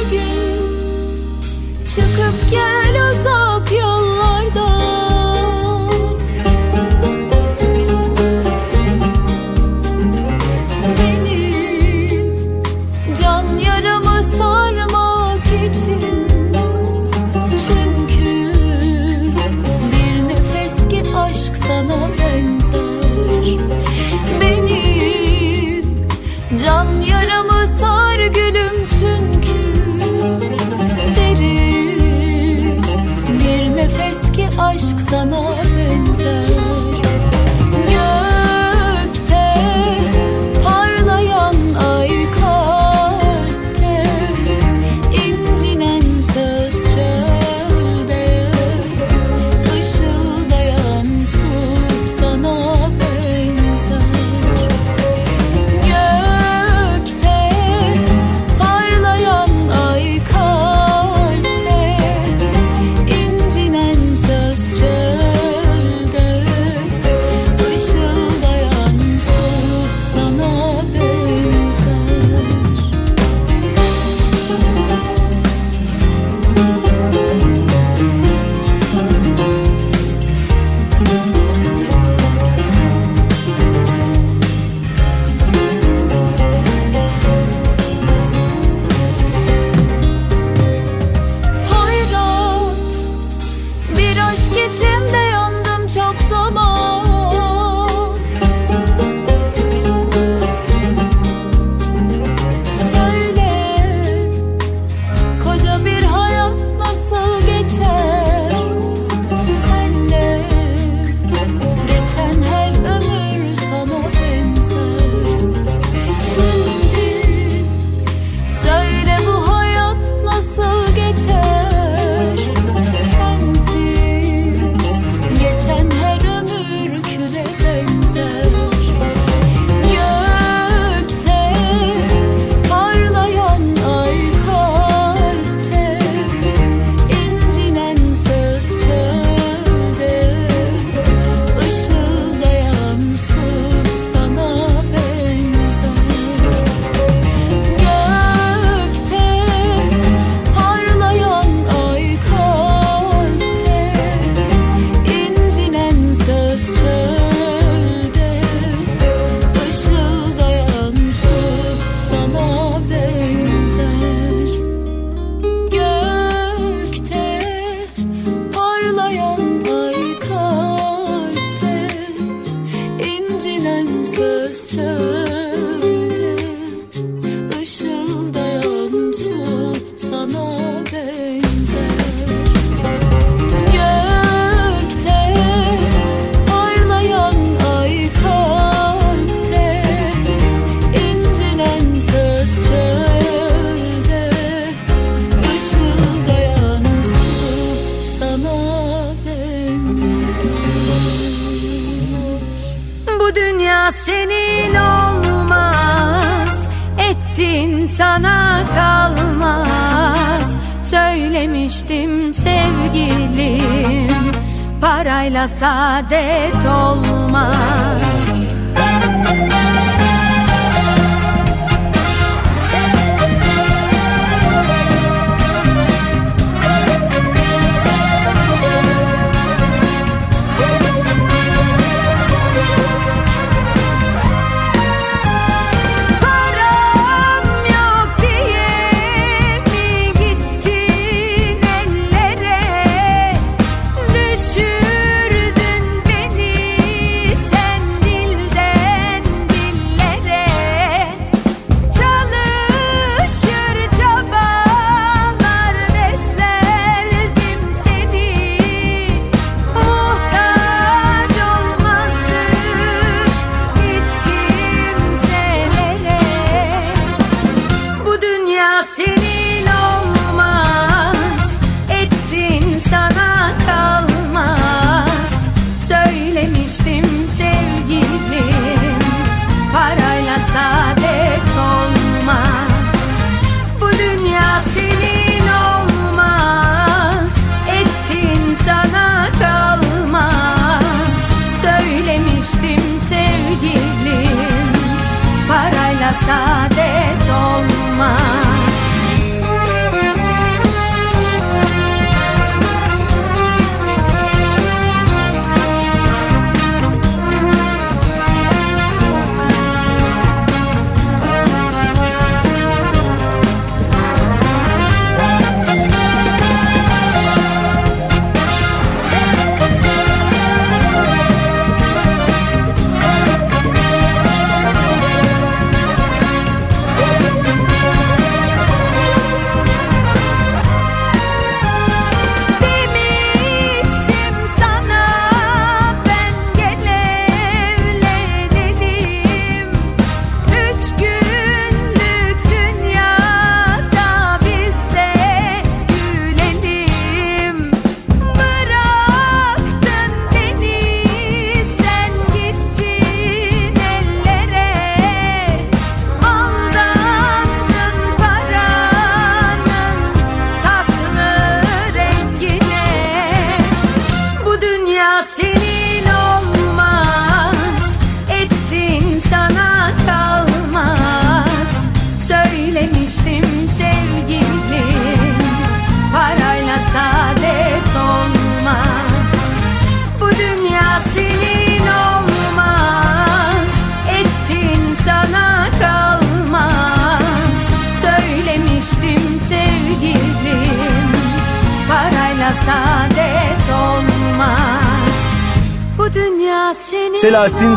saadet 216.09 216.60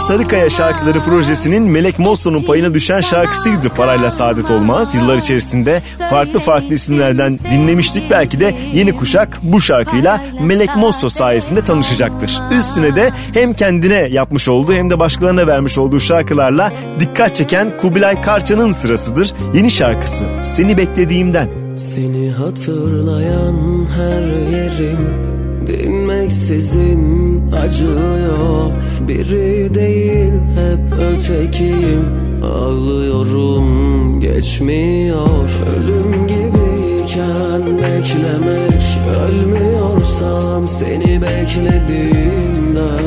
Sarıkaya 0.06 0.51
şarkıları 0.51 1.01
projesinin 1.01 1.68
Melek 1.68 1.98
Mosso'nun 1.98 2.43
payına 2.43 2.74
düşen 2.74 3.01
şarkısıydı 3.01 3.68
Parayla 3.68 4.10
Saadet 4.10 4.51
Olmaz. 4.51 4.94
Yıllar 4.94 5.16
içerisinde 5.16 5.82
farklı 6.10 6.40
farklı 6.40 6.74
isimlerden 6.74 7.39
dinlemiştik. 7.39 8.10
Belki 8.10 8.40
de 8.40 8.55
yeni 8.72 8.97
kuşak 8.97 9.40
bu 9.43 9.60
şarkıyla 9.60 10.24
Melek 10.40 10.76
Mosso 10.76 11.09
sayesinde 11.09 11.62
tanışacaktır. 11.62 12.40
Üstüne 12.59 12.97
de 12.97 13.10
hem 13.35 13.52
kendine 13.52 13.94
yapmış 13.94 14.48
olduğu 14.48 14.72
hem 14.72 14.90
de 14.90 14.98
başkalarına 14.98 15.47
vermiş 15.47 15.78
olduğu 15.78 16.01
şarkılarla 16.01 16.72
dikkat 17.01 17.36
çeken 17.36 17.76
Kubilay 17.78 18.22
Karça'nın 18.22 18.72
sırasıdır. 18.72 19.35
Yeni 19.55 19.70
şarkısı 19.70 20.26
Seni 20.43 20.76
Beklediğimden. 20.76 21.48
Seni 21.76 22.31
hatırlayan 22.31 23.86
her 23.97 24.22
yerim 24.52 25.35
Dinmeksizin 25.66 27.34
acıyor. 27.53 28.71
Biri 29.09 29.75
değil 29.75 30.33
hep 30.55 30.99
ötekiyim. 31.01 32.05
Ağlıyorum 32.45 34.21
geçmiyor. 34.21 35.51
Ölüm 35.77 36.27
gibiyken 36.27 37.62
beklemek 37.79 38.83
Ölmüyorsam 39.25 40.69
seni 40.69 41.23
beklediğimden. 41.23 43.05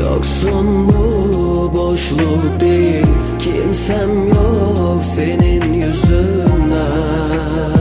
Yoksun 0.00 0.88
bu 0.88 1.72
boşluk 1.74 2.60
değil 2.60 3.06
Kimsem 3.38 4.28
yok 4.28 5.02
senin 5.02 5.72
yüzünden 5.72 7.79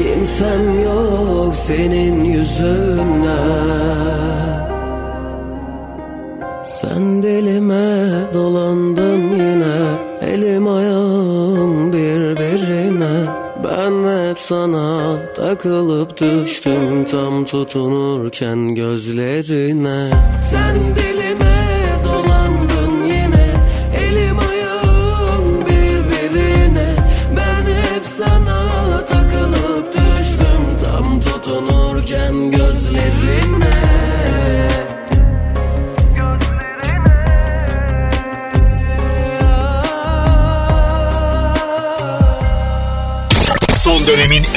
Kimsem 0.00 0.80
yok 0.84 1.54
senin 1.54 2.24
yüzünden. 2.24 3.30
Sen 6.62 7.22
dilime 7.22 8.34
dolandın 8.34 9.20
yine 9.20 9.76
Elim 10.20 10.68
ayağım 10.68 11.92
birbirine. 11.92 13.26
Ben 13.64 13.92
hep 14.28 14.38
sana 14.38 15.16
takılıp 15.36 16.20
düştüm 16.20 17.04
Tam 17.04 17.44
tutunurken 17.44 18.74
gözlerine. 18.74 20.10
Sen 20.50 20.76
dilime 20.96 21.49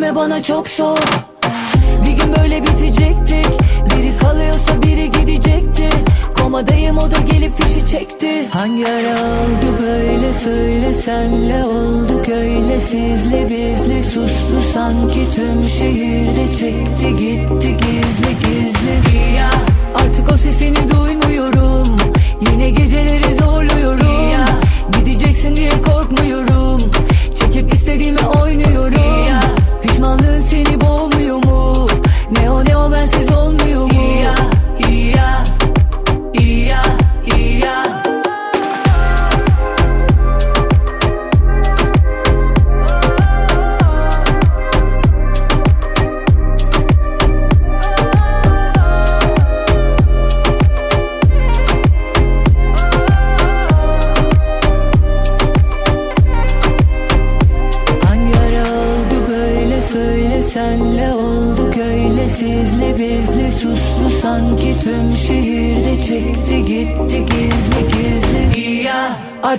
deme 0.00 0.14
bana 0.14 0.42
çok 0.42 0.68
zor. 0.68 0.98
Bir 2.04 2.10
gün 2.10 2.36
böyle 2.36 2.62
bitecektik. 2.62 3.46
Biri 3.90 4.16
kalıyorsa 4.20 4.82
biri 4.82 5.12
gidecekti. 5.12 5.88
Komadayım 6.38 6.98
o 6.98 7.10
da 7.10 7.16
gelip 7.32 7.52
fişi 7.56 7.86
çekti. 7.86 8.48
Hangi 8.50 8.86
ara 8.86 9.14
oldu 9.14 9.82
böyle 9.82 10.32
söyle. 10.32 10.94
Senle 10.94 11.64
olduk 11.64 12.28
öyle. 12.28 12.80
Sizli 12.80 13.42
bizli 13.42 14.02
sustu 14.02 14.62
sanki. 14.74 15.26
Tüm 15.36 15.64
şehirde 15.64 16.46
çekti 16.58 17.16
gitti 17.16 17.76
gizli 17.76 18.32
gizli 18.38 19.36
Ya 19.36 19.50
artık 19.94 20.32
o 20.32 20.36
sesini 20.36 20.90
duymuyorum. 20.90 21.98
Yine 22.52 22.70
geceleri 22.70 23.34
zorluyorum. 23.34 24.00
Gideceksin 24.92 25.56
diye 25.56 25.70
korkmuyorum. 25.86 26.80
Çekip 27.40 27.74
istediğimi 27.74 28.20
oynuyorum 28.42 29.09
Pişmanlığın 30.00 30.40
seni 30.40 30.80
boğmuyor 30.80 30.89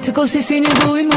artık 0.02 0.18
o 0.18 0.28
sesini 0.28 0.65
duymuyorum 0.65 1.10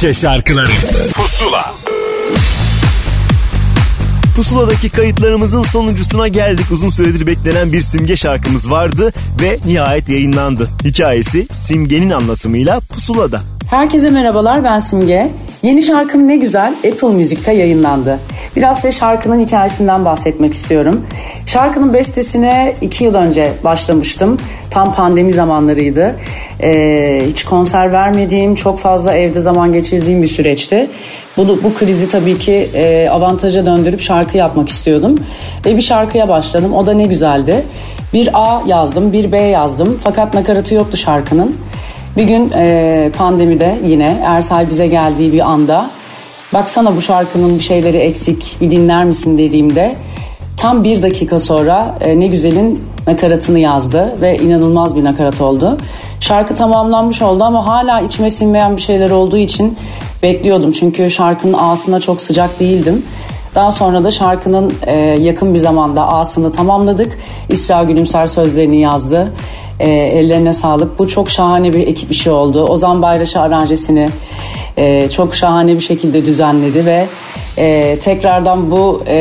Türkçe 0.00 0.20
şarkıları 0.20 0.70
Pusula 1.14 1.72
Pusula'daki 4.36 4.90
kayıtlarımızın 4.90 5.62
sonuncusuna 5.62 6.28
geldik. 6.28 6.66
Uzun 6.72 6.88
süredir 6.88 7.26
beklenen 7.26 7.72
bir 7.72 7.80
simge 7.80 8.16
şarkımız 8.16 8.70
vardı 8.70 9.12
ve 9.42 9.58
nihayet 9.66 10.08
yayınlandı. 10.08 10.68
Hikayesi 10.84 11.46
Simge'nin 11.52 12.10
anlatımıyla 12.10 12.80
Pusula'da. 12.80 13.40
Herkese 13.70 14.10
merhabalar 14.10 14.64
ben 14.64 14.78
Simge. 14.78 15.30
Yeni 15.62 15.82
şarkım 15.82 16.28
Ne 16.28 16.36
Güzel 16.36 16.74
Apple 16.92 17.08
Müzik'te 17.08 17.52
yayınlandı. 17.52 18.18
Biraz 18.56 18.76
size 18.76 18.92
şarkının 18.92 19.46
hikayesinden 19.46 20.04
bahsetmek 20.04 20.52
istiyorum. 20.52 21.06
Şarkının 21.46 21.92
bestesine 21.92 22.76
iki 22.80 23.04
yıl 23.04 23.14
önce 23.14 23.52
başlamıştım. 23.64 24.38
Tam 24.70 24.94
pandemi 24.94 25.32
zamanlarıydı. 25.32 26.16
Ee, 26.62 27.22
hiç 27.30 27.44
konser 27.44 27.92
vermediğim, 27.92 28.54
çok 28.54 28.78
fazla 28.78 29.14
evde 29.14 29.40
zaman 29.40 29.72
geçirdiğim 29.72 30.22
bir 30.22 30.26
süreçti. 30.26 30.90
Bu, 31.36 31.48
bu 31.62 31.74
krizi 31.74 32.08
tabii 32.08 32.38
ki 32.38 32.68
e, 32.74 33.08
avantaja 33.10 33.66
döndürüp 33.66 34.00
şarkı 34.00 34.36
yapmak 34.36 34.68
istiyordum. 34.68 35.14
Ve 35.66 35.76
bir 35.76 35.82
şarkıya 35.82 36.28
başladım. 36.28 36.74
O 36.74 36.86
da 36.86 36.92
ne 36.92 37.04
güzeldi. 37.04 37.62
Bir 38.12 38.30
A 38.34 38.62
yazdım, 38.66 39.12
bir 39.12 39.32
B 39.32 39.40
yazdım. 39.40 39.98
Fakat 40.04 40.34
nakaratı 40.34 40.74
yoktu 40.74 40.96
şarkının. 40.96 41.56
Bir 42.16 42.24
gün 42.24 42.52
e, 42.56 43.10
pandemide 43.18 43.78
yine 43.86 44.16
Ersay 44.24 44.70
bize 44.70 44.86
geldiği 44.86 45.32
bir 45.32 45.50
anda 45.50 45.90
baksana 46.54 46.96
bu 46.96 47.00
şarkının 47.02 47.58
bir 47.58 47.62
şeyleri 47.62 47.96
eksik 47.96 48.56
bir 48.60 48.70
dinler 48.70 49.04
misin 49.04 49.38
dediğimde 49.38 49.96
tam 50.56 50.84
bir 50.84 51.02
dakika 51.02 51.40
sonra 51.40 51.98
e, 52.00 52.20
ne 52.20 52.26
güzelin 52.26 52.82
nakaratını 53.06 53.58
yazdı 53.58 54.14
ve 54.20 54.36
inanılmaz 54.36 54.96
bir 54.96 55.04
nakarat 55.04 55.40
oldu. 55.40 55.76
Şarkı 56.20 56.54
tamamlanmış 56.54 57.22
oldu 57.22 57.44
ama 57.44 57.66
hala 57.66 58.00
içime 58.00 58.30
sinmeyen 58.30 58.76
bir 58.76 58.82
şeyler 58.82 59.10
olduğu 59.10 59.36
için 59.36 59.78
bekliyordum. 60.22 60.72
Çünkü 60.72 61.10
şarkının 61.10 61.52
ağasına 61.58 62.00
çok 62.00 62.20
sıcak 62.20 62.60
değildim. 62.60 63.02
Daha 63.54 63.72
sonra 63.72 64.04
da 64.04 64.10
şarkının 64.10 64.72
e, 64.86 64.96
yakın 64.98 65.54
bir 65.54 65.58
zamanda 65.58 66.08
ağasını 66.08 66.52
tamamladık. 66.52 67.18
İsra 67.48 67.82
Gülümser 67.82 68.26
sözlerini 68.26 68.80
yazdı. 68.80 69.32
E, 69.80 69.90
ellerine 69.90 70.52
sağlık. 70.52 70.98
Bu 70.98 71.08
çok 71.08 71.30
şahane 71.30 71.72
bir 71.72 71.86
ekip 71.86 72.10
işi 72.10 72.30
oldu. 72.30 72.64
Ozan 72.64 73.02
Bayraş'a 73.02 73.40
aranjesini 73.40 74.08
e, 74.76 75.10
çok 75.10 75.34
şahane 75.34 75.74
bir 75.74 75.80
şekilde 75.80 76.26
düzenledi 76.26 76.86
ve 76.86 77.06
e, 77.60 77.98
tekrardan 78.02 78.70
bu 78.70 79.02
e, 79.06 79.16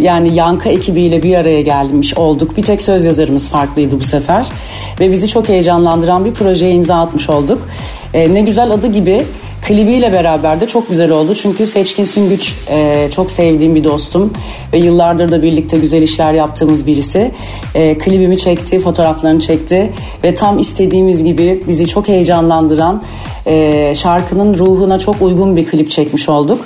yani 0.00 0.34
Yanka 0.34 0.70
ekibiyle 0.70 1.22
bir 1.22 1.34
araya 1.34 1.60
gelmiş 1.60 2.14
olduk. 2.14 2.56
Bir 2.56 2.62
tek 2.62 2.82
söz 2.82 3.04
yazarımız 3.04 3.48
farklıydı 3.48 4.00
bu 4.00 4.04
sefer 4.04 4.46
ve 5.00 5.12
bizi 5.12 5.28
çok 5.28 5.48
heyecanlandıran 5.48 6.24
bir 6.24 6.34
projeye 6.34 6.72
imza 6.72 7.00
atmış 7.00 7.30
olduk. 7.30 7.68
E, 8.14 8.34
ne 8.34 8.40
güzel 8.40 8.70
adı 8.70 8.86
gibi 8.86 9.22
klibiyle 9.66 10.12
beraber 10.12 10.60
de 10.60 10.66
çok 10.66 10.88
güzel 10.88 11.10
oldu. 11.10 11.34
Çünkü 11.34 11.66
Seçkin 11.66 12.04
Süngüç 12.04 12.54
e, 12.70 13.08
çok 13.14 13.30
sevdiğim 13.30 13.74
bir 13.74 13.84
dostum 13.84 14.32
ve 14.72 14.78
yıllardır 14.78 15.32
da 15.32 15.42
birlikte 15.42 15.78
güzel 15.78 16.02
işler 16.02 16.32
yaptığımız 16.32 16.86
birisi. 16.86 17.32
E, 17.74 17.98
klibimi 17.98 18.38
çekti, 18.38 18.80
fotoğraflarını 18.80 19.40
çekti 19.40 19.90
ve 20.24 20.34
tam 20.34 20.58
istediğimiz 20.58 21.24
gibi 21.24 21.62
bizi 21.68 21.86
çok 21.86 22.08
heyecanlandıran 22.08 23.02
e, 23.46 23.94
şarkının 23.94 24.58
ruhuna 24.58 24.98
çok 24.98 25.22
uygun 25.22 25.56
bir 25.56 25.66
klip 25.66 25.90
çekmiş 25.90 26.28
olduk 26.28 26.60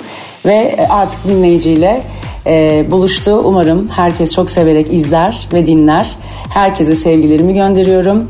ve 0.47 0.87
artık 0.89 1.27
dinleyiciyle 1.27 2.01
e, 2.47 2.85
buluştu. 2.91 3.41
Umarım 3.45 3.87
herkes 3.87 4.33
çok 4.33 4.49
severek 4.49 4.93
izler 4.93 5.47
ve 5.53 5.67
dinler. 5.67 6.07
Herkese 6.49 6.95
sevgilerimi 6.95 7.53
gönderiyorum. 7.53 8.29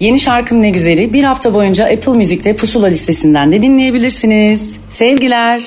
Yeni 0.00 0.20
şarkım 0.20 0.62
ne 0.62 0.70
güzeli 0.70 1.12
bir 1.12 1.24
hafta 1.24 1.54
boyunca 1.54 1.84
Apple 1.84 2.12
Müzik'te 2.12 2.54
Pusula 2.54 2.86
listesinden 2.86 3.52
de 3.52 3.62
dinleyebilirsiniz. 3.62 4.78
Sevgiler. 4.88 5.62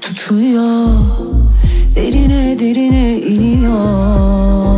tutuyor 0.00 0.86
Derine 1.94 2.58
derine 2.58 3.20
iniyor. 3.20 4.69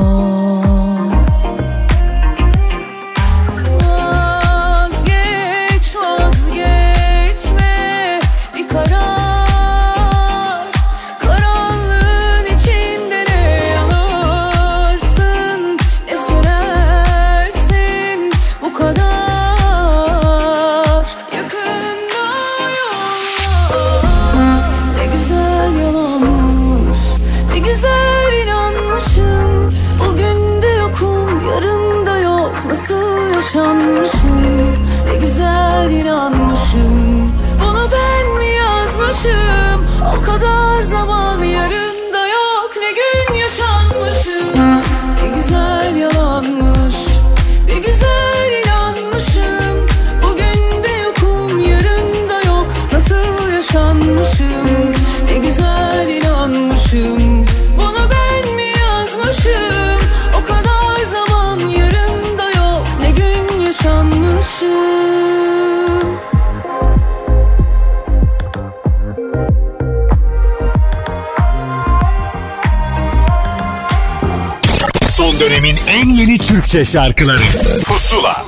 Türkçe 76.72 76.92
şarkıları. 76.92 77.38
Pusula. 77.86 78.44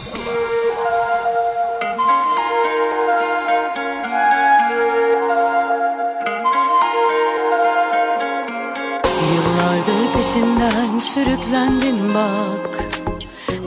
Yıllardır 9.35 10.13
peşinden 10.17 10.99
sürüklendim 10.99 12.15
bak. 12.15 12.89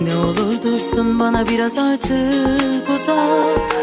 Ne 0.02 0.16
olur 0.16 0.64
dursun 0.64 1.20
bana 1.20 1.50
biraz 1.50 1.78
artık 1.78 2.90
uzak. 2.96 3.76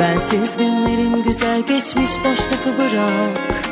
Bensiz 0.00 0.56
günlerin 0.56 1.22
güzel 1.22 1.60
geçmiş 1.60 2.10
boş 2.24 2.40
lafı 2.40 2.78
bırak. 2.78 3.64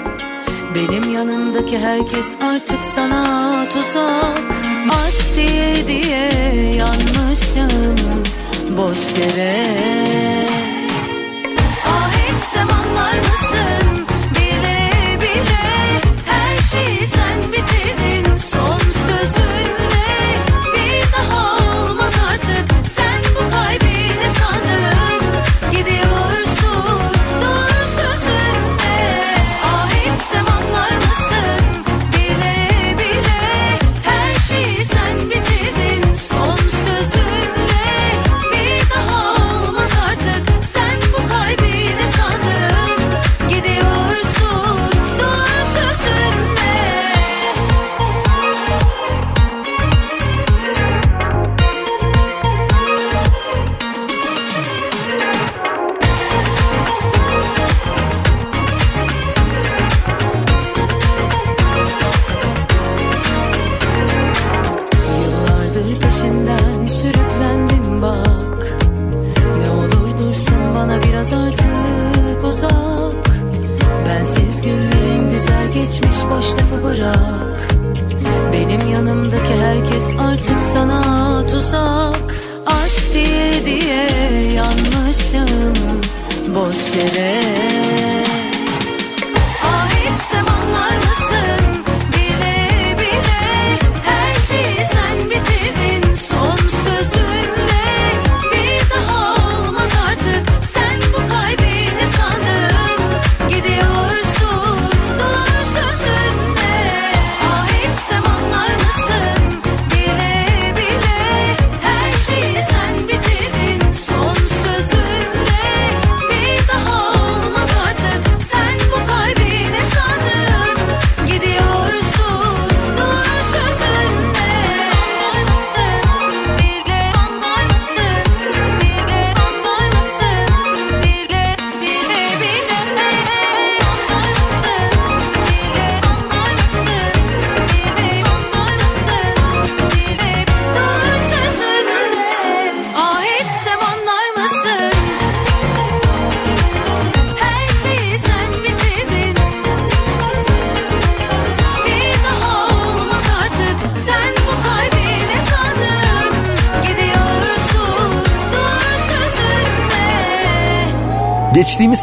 Benim 0.74 1.14
yanımdaki 1.14 1.78
herkes 1.78 2.26
artık 2.42 2.84
sana 2.94 3.66
tuzak. 3.72 4.73
Aşk 4.90 5.36
diye 5.36 5.88
diye 5.88 6.30
yanmışım 6.76 7.96
boş 8.76 9.18
yere. 9.18 10.43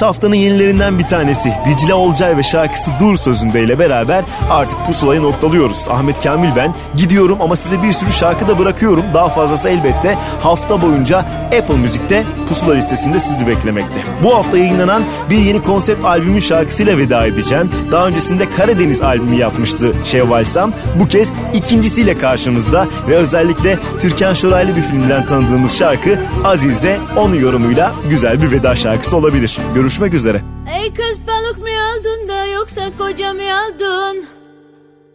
Haftanın 0.02 0.36
yenilerinden 0.36 1.00
bir 1.00 1.08
tanesi 1.08 1.54
Dicle 1.68 1.94
Olcay 1.94 2.38
ve 2.38 2.44
şarkısı 2.44 2.92
Dur 3.00 3.18
sözünde 3.18 3.64
ile 3.64 3.80
beraber 3.80 4.24
artık 4.50 4.86
pusulayı 4.86 5.22
noktalıyoruz. 5.22 5.88
Ahmet 5.90 6.24
Kamil 6.24 6.56
ben 6.56 6.74
gidiyorum 6.98 7.38
ama 7.42 7.56
size 7.56 7.84
bir 7.84 7.94
sürü 7.94 8.12
şarkı 8.12 8.48
da 8.48 8.60
bırakıyorum. 8.60 9.04
Daha 9.14 9.30
fazlası 9.30 9.70
elbette 9.70 10.18
hafta 10.44 10.82
boyunca 10.82 11.18
Apple 11.46 11.78
Müzik'te 11.78 12.24
pusula 12.50 12.74
listesinde 12.74 13.20
sizi 13.20 13.48
beklemekte. 13.48 14.02
Bu 14.24 14.36
hafta 14.36 14.58
yayınlanan 14.58 15.04
bir 15.30 15.38
yeni 15.38 15.64
konsept 15.64 16.06
albümün 16.06 16.40
şarkısıyla 16.40 16.98
veda 16.98 17.26
edeceğim. 17.26 17.72
Daha 17.92 18.08
öncesinde 18.08 18.50
Karadeniz 18.50 19.02
albümü 19.02 19.36
yapmıştı 19.36 19.94
Şevval 20.04 20.44
Sam. 20.44 20.74
Bu 21.00 21.08
kez 21.08 21.32
ikincisiyle 21.54 22.18
karşımızda 22.18 22.88
ve 23.10 23.16
özellikle 23.16 23.80
Türkan 24.00 24.34
Şoraylı 24.34 24.76
bir 24.76 24.82
filmden 24.82 25.26
tanıdığımız 25.26 25.78
şarkı 25.78 26.20
Azize 26.44 27.00
onun 27.18 27.36
yorumuyla 27.36 27.92
güzel 28.10 28.42
bir 28.42 28.52
veda 28.52 28.76
şarkısı 28.76 29.18
olabilir. 29.18 29.58
Görüşmek 29.76 30.14
üzere. 30.14 30.42
Ey 30.80 30.94
kız 30.94 31.20
balık 31.28 31.58
mı 31.58 31.68
aldın 31.92 32.30
da 32.30 32.46
yoksa 32.46 32.82
koca 32.98 33.34
mı 33.34 33.42
aldın? 33.42 34.26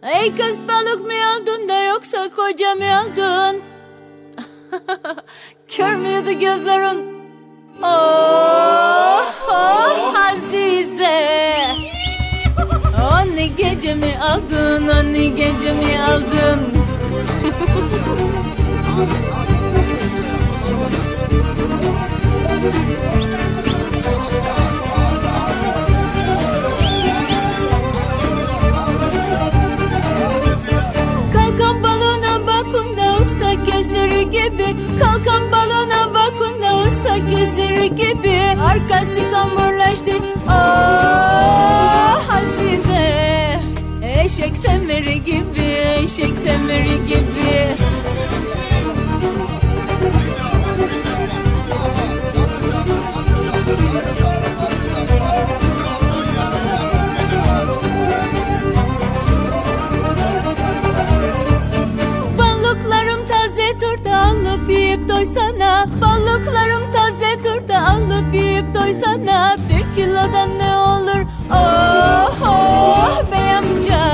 Ey 0.03 0.35
kız 0.35 0.59
balık 0.67 1.01
mı 1.01 1.13
aldın 1.33 1.69
da 1.69 1.83
yoksa 1.83 2.29
koca 2.35 2.75
mı 2.75 2.97
aldın? 2.97 3.61
Kör 5.67 5.95
müydü 5.95 6.39
gözlerin? 6.39 7.06
gecemi 13.87 14.19
aldın 14.19 14.87
hani 14.87 14.91
anne 14.91 15.27
gecemi 15.27 16.01
aldın 16.01 16.59
Doysana 68.97 69.57
Bir 69.69 69.95
kilodan 69.95 70.57
ne 70.59 70.75
olur 70.75 71.25
oh 71.51 72.47
oh 72.47 73.21
bey 73.31 73.53
amca 73.57 74.07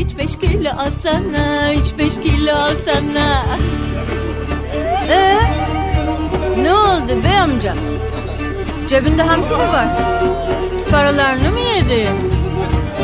Üç 0.00 0.18
beş 0.18 0.38
kilo 0.38 0.70
alsana 0.70 1.74
Üç 1.74 1.98
beş 1.98 2.20
kilo 2.20 2.52
alsana 2.52 3.44
Ee, 5.08 5.38
ne 6.62 6.74
oldu 6.74 7.24
bey 7.24 7.38
amca? 7.38 7.74
Cebinde 8.88 9.22
hamsi 9.22 9.54
mi 9.54 9.60
var? 9.60 9.86
Paralarını 10.90 11.50
mı 11.50 11.60
yedin? 11.60 12.08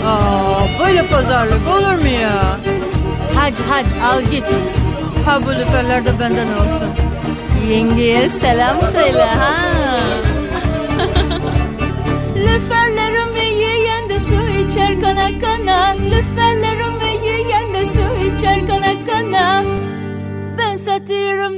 Aa, 0.07 0.85
böyle 0.85 1.07
pazarlık 1.07 1.69
olur 1.69 2.03
mu 2.03 2.09
ya? 2.09 2.59
Hadi 3.35 3.55
hadi 3.71 4.05
al 4.05 4.23
git. 4.31 4.45
Ha 5.27 5.41
bu 5.47 5.51
lüferler 5.51 6.07
de 6.07 6.21
benden 6.21 6.47
olsun. 6.47 6.91
Yengeye 7.69 8.29
selam 8.29 8.77
söyle 8.93 9.25
ha. 9.25 9.78
Kana 15.09 15.41
kana. 15.41 15.95
Lüferlerim 15.95 17.01
ve 17.01 17.27
yiyen 17.27 17.75
de 17.75 17.85
su 17.87 18.01
içer 18.37 18.67
kana 18.67 19.07
kana. 19.07 19.65
Ben 20.59 20.77
satıyorum 20.77 21.58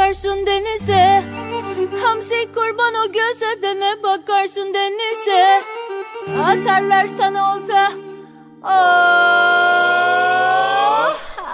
bakarsın 0.00 0.46
denize. 0.46 1.22
Hamsi 2.02 2.52
kurban 2.54 2.94
o 3.04 3.12
göze 3.12 3.62
de 3.62 4.02
bakarsın 4.02 4.74
denize. 4.74 5.62
Atarlar 6.42 7.06
sana 7.06 7.54
olta. 7.54 7.92
Oh 8.62 8.70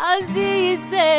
Azize. 0.07 1.11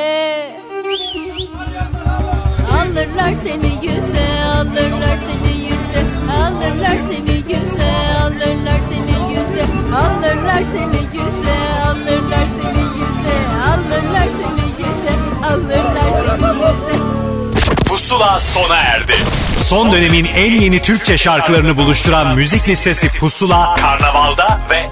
Alırlar 2.74 3.34
seni 3.44 3.72
yüze 3.82 4.28
Alırlar 4.56 5.18
seni 5.28 5.54
yüze. 5.68 6.02
Alırlar 6.42 6.98
seni 7.08 7.36
yüze 7.38 7.92
Alırlar 8.24 8.82
seni 8.90 9.16
yüze. 9.34 9.66
Alırlar 9.96 10.64
seni 10.74 11.00
yüze 11.18 11.58
Alırlar 11.88 12.48
seni 12.62 12.84
yüze. 12.98 13.38
Alırlar 13.68 14.28
seni 14.38 14.66
yüze 14.80 15.14
Alırlar 15.44 16.10
seni 16.20 16.48
yüze 16.48 17.07
Pusula 18.08 18.40
sona 18.40 18.78
erdi. 18.78 19.14
Son 19.58 19.94
dönemin 19.94 20.26
en 20.26 20.52
yeni 20.52 20.82
Türkçe 20.82 21.18
şarkılarını 21.18 21.78
buluşturan 21.78 22.36
müzik 22.36 22.68
listesi 22.70 23.20
Pusula, 23.20 23.76
Karnaval'da 23.76 24.60
ve. 24.70 24.87